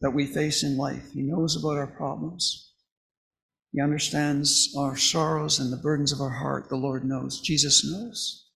that 0.01 0.11
we 0.11 0.27
face 0.27 0.63
in 0.63 0.77
life. 0.77 1.13
He 1.13 1.23
knows 1.23 1.57
about 1.57 1.77
our 1.77 1.87
problems. 1.87 2.73
He 3.73 3.81
understands 3.81 4.75
our 4.77 4.97
sorrows 4.97 5.61
and 5.61 5.73
the 5.73 5.77
burdens 5.77 6.13
of 6.13 6.21
our 6.21 6.31
heart. 6.31 6.69
The 6.69 6.77
Lord 6.77 7.05
knows. 7.05 7.41
Jesus 7.41 7.85
knows. 7.85 8.47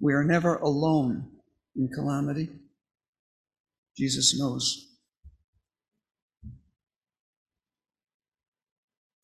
We 0.00 0.12
are 0.14 0.24
never 0.24 0.56
alone 0.56 1.28
in 1.76 1.88
calamity. 1.88 2.48
Jesus 3.96 4.38
knows. 4.38 4.86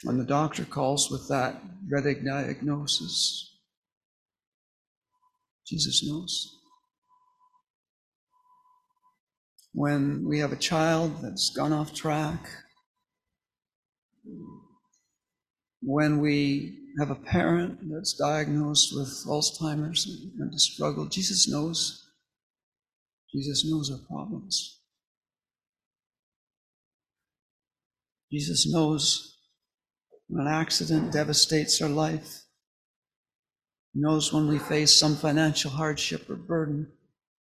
When 0.02 0.18
the 0.18 0.24
doctor 0.24 0.64
calls 0.64 1.10
with 1.10 1.28
that 1.28 1.88
dreaded 1.88 2.24
diagnosis, 2.24 3.58
Jesus 5.66 6.04
knows. 6.06 6.56
When 9.76 10.24
we 10.26 10.38
have 10.38 10.52
a 10.52 10.56
child 10.56 11.18
that's 11.20 11.50
gone 11.50 11.74
off 11.74 11.92
track, 11.92 12.48
when 15.82 16.18
we 16.18 16.78
have 16.98 17.10
a 17.10 17.14
parent 17.14 17.80
that's 17.90 18.14
diagnosed 18.14 18.96
with 18.96 19.08
Alzheimer's 19.26 20.06
and 20.40 20.54
a 20.54 20.58
struggle, 20.58 21.04
Jesus 21.04 21.46
knows. 21.46 22.08
Jesus 23.30 23.66
knows 23.70 23.90
our 23.90 23.98
problems. 24.08 24.80
Jesus 28.32 28.66
knows 28.72 29.36
when 30.26 30.46
an 30.46 30.54
accident 30.54 31.12
devastates 31.12 31.82
our 31.82 31.90
life, 31.90 32.44
He 33.92 34.00
knows 34.00 34.32
when 34.32 34.48
we 34.48 34.58
face 34.58 34.94
some 34.94 35.16
financial 35.16 35.70
hardship 35.70 36.30
or 36.30 36.36
burden. 36.36 36.92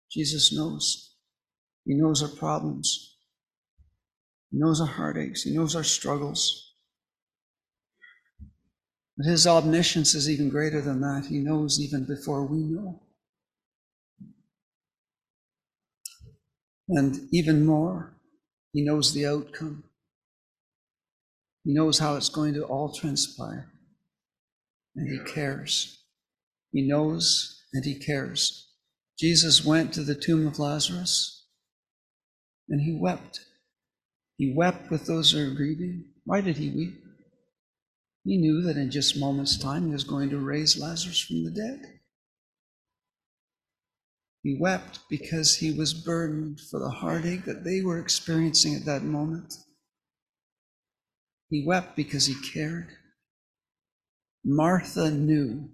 Jesus 0.09 0.53
knows. 0.53 1.10
He 1.85 1.95
knows 1.95 2.21
our 2.21 2.29
problems. 2.29 3.15
He 4.51 4.59
knows 4.59 4.81
our 4.81 4.87
heartaches. 4.87 5.43
He 5.43 5.55
knows 5.55 5.75
our 5.75 5.83
struggles. 5.83 6.73
But 9.17 9.25
His 9.25 9.47
omniscience 9.47 10.13
is 10.13 10.29
even 10.29 10.49
greater 10.49 10.81
than 10.81 11.01
that. 11.01 11.27
He 11.29 11.39
knows 11.39 11.79
even 11.79 12.05
before 12.05 12.45
we 12.45 12.59
know. 12.59 13.01
And 16.89 17.27
even 17.31 17.65
more, 17.65 18.13
He 18.73 18.83
knows 18.83 19.13
the 19.13 19.25
outcome. 19.25 19.83
He 21.63 21.73
knows 21.73 21.99
how 21.99 22.15
it's 22.15 22.29
going 22.29 22.53
to 22.55 22.63
all 22.63 22.91
transpire. 22.91 23.71
And 24.95 25.07
he 25.07 25.31
cares. 25.31 26.03
He 26.71 26.81
knows 26.81 27.63
and 27.73 27.85
he 27.85 27.95
cares. 27.95 28.69
Jesus 29.17 29.63
went 29.63 29.93
to 29.93 30.03
the 30.03 30.15
tomb 30.15 30.47
of 30.47 30.59
Lazarus 30.59 31.40
and 32.71 32.81
he 32.81 32.97
wept. 32.99 33.41
He 34.37 34.53
wept 34.55 34.89
with 34.89 35.05
those 35.05 35.31
who 35.31 35.45
are 35.45 35.53
grieving. 35.53 36.05
Why 36.23 36.41
did 36.41 36.57
he 36.57 36.71
weep? 36.71 37.03
He 38.23 38.37
knew 38.37 38.61
that 38.63 38.77
in 38.77 38.89
just 38.89 39.19
moments' 39.19 39.57
time 39.57 39.87
he 39.87 39.91
was 39.91 40.03
going 40.03 40.29
to 40.29 40.39
raise 40.39 40.79
Lazarus 40.79 41.19
from 41.19 41.43
the 41.43 41.51
dead. 41.51 41.99
He 44.41 44.57
wept 44.59 44.99
because 45.09 45.57
he 45.57 45.71
was 45.71 45.93
burdened 45.93 46.59
for 46.71 46.79
the 46.79 46.89
heartache 46.89 47.45
that 47.45 47.63
they 47.63 47.81
were 47.81 47.99
experiencing 47.99 48.73
at 48.75 48.85
that 48.85 49.03
moment. 49.03 49.53
He 51.49 51.65
wept 51.67 51.95
because 51.95 52.25
he 52.25 52.35
cared. 52.53 52.87
Martha 54.43 55.11
knew 55.11 55.69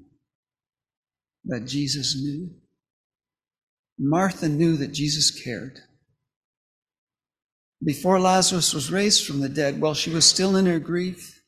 that 1.46 1.66
Jesus 1.66 2.20
knew. 2.22 2.50
Martha 3.98 4.50
knew 4.50 4.76
that 4.78 4.92
Jesus 4.92 5.32
cared. 5.44 5.80
Before 7.84 8.20
Lazarus 8.20 8.74
was 8.74 8.92
raised 8.92 9.26
from 9.26 9.40
the 9.40 9.50
dead, 9.50 9.80
while 9.80 9.94
she 9.94 10.10
was 10.10 10.26
still 10.26 10.56
in 10.56 10.66
her 10.66 10.80
grief, 10.80 11.44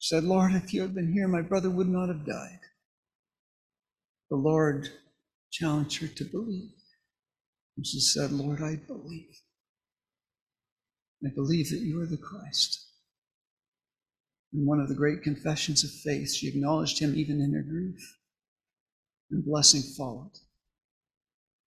said, 0.00 0.24
Lord, 0.24 0.52
if 0.52 0.74
you 0.74 0.82
had 0.82 0.94
been 0.94 1.12
here, 1.12 1.28
my 1.28 1.42
brother 1.42 1.70
would 1.70 1.88
not 1.88 2.08
have 2.08 2.26
died. 2.26 2.58
The 4.30 4.36
Lord 4.36 4.88
challenged 5.50 6.00
her 6.00 6.08
to 6.08 6.24
believe. 6.24 6.72
And 7.76 7.86
she 7.86 8.00
said, 8.00 8.32
Lord, 8.32 8.62
I 8.62 8.76
believe. 8.76 9.40
I 11.24 11.28
believe 11.34 11.70
that 11.70 11.80
you 11.80 12.00
are 12.00 12.06
the 12.06 12.16
Christ. 12.16 12.86
In 14.52 14.66
one 14.66 14.80
of 14.80 14.88
the 14.88 14.94
great 14.94 15.22
confessions 15.22 15.84
of 15.84 15.90
faith, 15.90 16.34
she 16.34 16.48
acknowledged 16.48 16.98
him 16.98 17.14
even 17.14 17.40
in 17.40 17.52
her 17.52 17.62
grief. 17.62 18.18
And 19.30 19.44
blessing 19.44 19.82
followed 19.96 20.32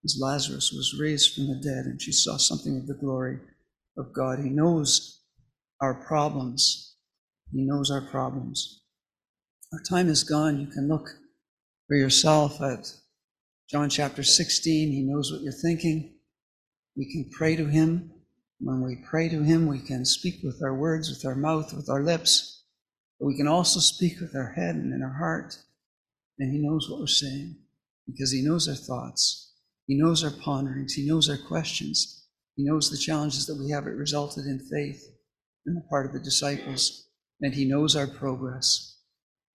as 0.04 0.20
Lazarus 0.20 0.74
was 0.74 1.00
raised 1.00 1.34
from 1.34 1.48
the 1.48 1.56
dead 1.56 1.86
and 1.86 2.02
she 2.02 2.12
saw 2.12 2.36
something 2.36 2.76
of 2.76 2.88
the 2.88 2.94
glory 2.94 3.40
of 3.98 4.14
God. 4.14 4.40
He 4.40 4.50
knows 4.50 5.22
our 5.82 5.94
problems. 5.94 6.96
He 7.52 7.62
knows 7.62 7.92
our 7.92 8.02
problems. 8.02 8.82
Our 9.72 9.82
time 9.90 10.08
is 10.08 10.24
gone. 10.24 10.60
You 10.60 10.68
can 10.68 10.88
look 10.88 11.10
for 11.88 11.96
yourself 11.96 12.62
at 12.62 12.92
John 13.70 13.90
chapter 13.90 14.24
16. 14.24 14.92
He 14.92 15.02
knows 15.02 15.32
what 15.32 15.42
you're 15.42 15.52
thinking. 15.52 16.16
We 16.96 17.12
can 17.12 17.30
pray 17.32 17.56
to 17.56 17.66
him. 17.66 18.12
When 18.60 18.82
we 18.82 19.04
pray 19.10 19.30
to 19.30 19.44
him, 19.44 19.68
we 19.68 19.80
can 19.80 20.06
speak 20.06 20.42
with 20.44 20.62
our 20.64 20.74
words, 20.74 21.10
with 21.10 21.26
our 21.26 21.36
mouth, 21.36 21.74
with 21.74 21.90
our 21.90 22.02
lips. 22.02 22.64
But 23.20 23.28
we 23.28 23.38
can 23.38 23.48
also 23.48 23.80
speak 23.80 24.20
with 24.20 24.36
our 24.36 24.54
head 24.54 24.76
and 24.76 24.94
in 24.94 25.02
our 25.02 25.18
heart. 25.18 25.58
And 26.40 26.52
He 26.52 26.60
knows 26.60 26.90
what 26.90 27.00
we're 27.00 27.08
saying 27.08 27.56
because 28.06 28.32
He 28.32 28.42
knows 28.42 28.68
our 28.68 28.76
thoughts. 28.76 29.54
He 29.88 29.96
knows 29.96 30.24
our 30.24 30.32
ponderings. 30.32 30.94
He 30.94 31.08
knows 31.08 31.30
our 31.30 31.38
questions. 31.38 32.23
He 32.56 32.64
knows 32.64 32.90
the 32.90 32.98
challenges 32.98 33.46
that 33.48 33.58
we 33.58 33.72
have. 33.72 33.88
It 33.88 33.92
resulted 33.92 34.46
in 34.46 34.60
faith 34.60 35.04
on 35.68 35.76
the 35.76 35.82
part 35.90 36.06
of 36.06 36.14
the 36.14 36.20
disciples. 36.20 37.08
And 37.42 37.54
He 37.54 37.66
knows 37.66 37.96
our 37.96 38.08
progress. 38.08 38.98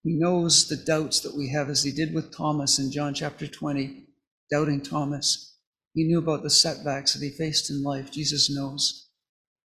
He 0.03 0.19
knows 0.19 0.69
the 0.69 0.77
doubts 0.77 1.21
that 1.21 1.37
we 1.37 1.51
have, 1.51 1.69
as 1.69 1.83
He 1.83 1.93
did 1.93 2.15
with 2.15 2.37
Thomas 2.37 2.79
in 2.79 2.91
John 2.91 3.15
chapter 3.15 3.47
20, 3.47 4.07
doubting 4.51 4.81
Thomas. 4.81 5.49
He 5.95 6.05
knew 6.05 6.19
about 6.19 6.43
the 6.43 6.51
setbacks 6.51 7.15
that 7.15 7.25
he 7.25 7.31
faced 7.31 7.71
in 7.71 7.83
life. 7.83 8.13
Jesus 8.13 8.49
knows. 8.55 9.09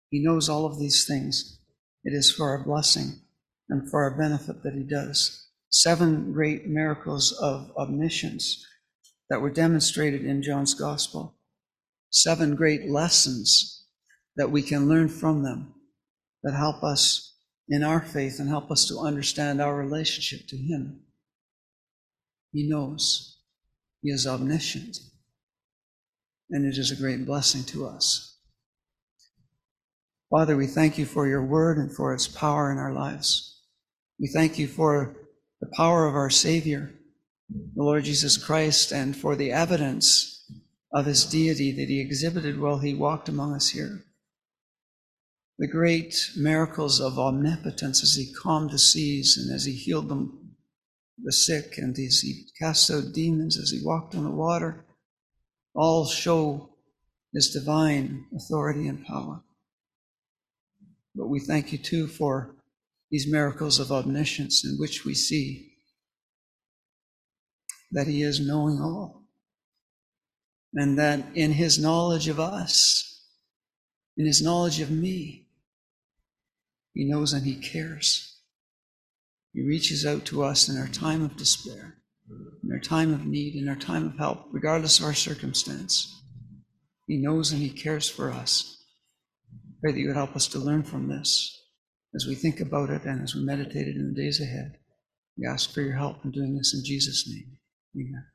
He 0.09 0.23
knows 0.23 0.49
all 0.49 0.65
of 0.65 0.79
these 0.79 1.05
things. 1.05 1.59
It 2.03 2.11
is 2.13 2.31
for 2.31 2.49
our 2.49 2.63
blessing 2.63 3.21
and 3.69 3.89
for 3.89 4.03
our 4.03 4.17
benefit 4.17 4.63
that 4.63 4.73
he 4.73 4.83
does. 4.83 5.47
Seven 5.69 6.33
great 6.33 6.67
miracles 6.67 7.31
of 7.33 7.71
omniscience 7.77 8.65
that 9.29 9.41
were 9.41 9.49
demonstrated 9.49 10.25
in 10.25 10.43
John's 10.43 10.73
gospel. 10.73 11.35
Seven 12.13 12.53
great 12.53 12.87
lessons 12.87 13.87
that 14.35 14.51
we 14.51 14.61
can 14.61 14.87
learn 14.87 15.09
from 15.09 15.41
them 15.41 15.73
that 16.43 16.53
help 16.53 16.83
us 16.83 17.35
in 17.67 17.83
our 17.83 18.01
faith 18.01 18.39
and 18.39 18.47
help 18.47 18.69
us 18.69 18.87
to 18.87 18.99
understand 18.99 19.59
our 19.59 19.75
relationship 19.75 20.47
to 20.49 20.55
Him. 20.55 21.01
He 22.51 22.69
knows, 22.69 23.39
He 24.03 24.11
is 24.11 24.27
omniscient, 24.27 24.99
and 26.51 26.71
it 26.71 26.77
is 26.77 26.91
a 26.91 26.95
great 26.95 27.25
blessing 27.25 27.63
to 27.63 27.87
us. 27.87 28.37
Father, 30.29 30.55
we 30.55 30.67
thank 30.67 30.99
you 30.99 31.07
for 31.07 31.27
your 31.27 31.43
word 31.43 31.79
and 31.79 31.91
for 31.91 32.13
its 32.13 32.27
power 32.27 32.71
in 32.71 32.77
our 32.77 32.93
lives. 32.93 33.63
We 34.19 34.27
thank 34.27 34.59
you 34.59 34.67
for 34.67 35.15
the 35.61 35.71
power 35.75 36.07
of 36.07 36.13
our 36.13 36.29
Savior, 36.29 36.93
the 37.49 37.83
Lord 37.83 38.03
Jesus 38.03 38.37
Christ, 38.37 38.91
and 38.91 39.17
for 39.17 39.35
the 39.35 39.51
evidence 39.51 40.32
of 40.93 41.05
his 41.05 41.25
deity 41.25 41.71
that 41.71 41.89
he 41.89 41.99
exhibited 41.99 42.59
while 42.59 42.79
he 42.79 42.93
walked 42.93 43.27
among 43.27 43.53
us 43.53 43.69
here. 43.69 44.03
The 45.57 45.67
great 45.67 46.31
miracles 46.35 46.99
of 46.99 47.17
omnipotence 47.17 48.03
as 48.03 48.15
he 48.15 48.33
calmed 48.33 48.71
the 48.71 48.79
seas 48.79 49.37
and 49.37 49.53
as 49.53 49.65
he 49.65 49.73
healed 49.73 50.09
them, 50.09 50.55
the 51.21 51.31
sick, 51.31 51.77
and 51.77 51.97
as 51.97 52.19
he 52.19 52.45
cast 52.59 52.91
out 52.91 53.13
demons, 53.13 53.57
as 53.57 53.69
he 53.69 53.81
walked 53.83 54.15
on 54.15 54.23
the 54.23 54.31
water, 54.31 54.85
all 55.75 56.05
show 56.05 56.69
his 57.33 57.49
divine 57.49 58.25
authority 58.35 58.87
and 58.87 59.05
power. 59.05 59.41
But 61.15 61.27
we 61.27 61.39
thank 61.39 61.71
you 61.71 61.77
too 61.77 62.07
for 62.07 62.55
these 63.09 63.31
miracles 63.31 63.79
of 63.79 63.91
omniscience 63.91 64.65
in 64.65 64.77
which 64.77 65.05
we 65.05 65.13
see 65.13 65.73
that 67.91 68.07
he 68.07 68.23
is 68.23 68.39
knowing 68.39 68.79
all. 68.81 69.22
And 70.75 70.97
that 70.97 71.23
in 71.35 71.51
his 71.51 71.77
knowledge 71.79 72.27
of 72.27 72.39
us, 72.39 73.21
in 74.17 74.25
his 74.25 74.41
knowledge 74.41 74.79
of 74.79 74.89
me, 74.89 75.47
he 76.93 77.05
knows 77.05 77.33
and 77.33 77.45
he 77.45 77.55
cares. 77.55 78.39
He 79.53 79.61
reaches 79.61 80.05
out 80.05 80.25
to 80.25 80.43
us 80.43 80.67
in 80.69 80.77
our 80.77 80.87
time 80.87 81.23
of 81.23 81.37
despair, 81.37 81.97
in 82.63 82.71
our 82.71 82.79
time 82.79 83.13
of 83.13 83.25
need, 83.25 83.55
in 83.55 83.69
our 83.69 83.75
time 83.75 84.05
of 84.05 84.17
help, 84.17 84.47
regardless 84.51 84.99
of 84.99 85.05
our 85.05 85.13
circumstance. 85.13 86.23
He 87.07 87.17
knows 87.17 87.51
and 87.51 87.61
he 87.61 87.69
cares 87.69 88.09
for 88.09 88.31
us. 88.31 88.83
Pray 89.81 89.91
that 89.91 89.99
you 89.99 90.07
would 90.07 90.15
help 90.15 90.35
us 90.35 90.47
to 90.47 90.59
learn 90.59 90.83
from 90.83 91.07
this 91.07 91.59
as 92.15 92.25
we 92.25 92.35
think 92.35 92.59
about 92.59 92.89
it 92.89 93.03
and 93.03 93.21
as 93.21 93.35
we 93.35 93.43
meditate 93.43 93.87
it 93.87 93.95
in 93.95 94.13
the 94.13 94.21
days 94.21 94.39
ahead. 94.39 94.77
We 95.37 95.47
ask 95.47 95.73
for 95.73 95.81
your 95.81 95.95
help 95.95 96.23
in 96.23 96.31
doing 96.31 96.55
this 96.55 96.73
in 96.73 96.83
Jesus' 96.85 97.27
name. 97.27 97.57
Amen. 97.95 98.25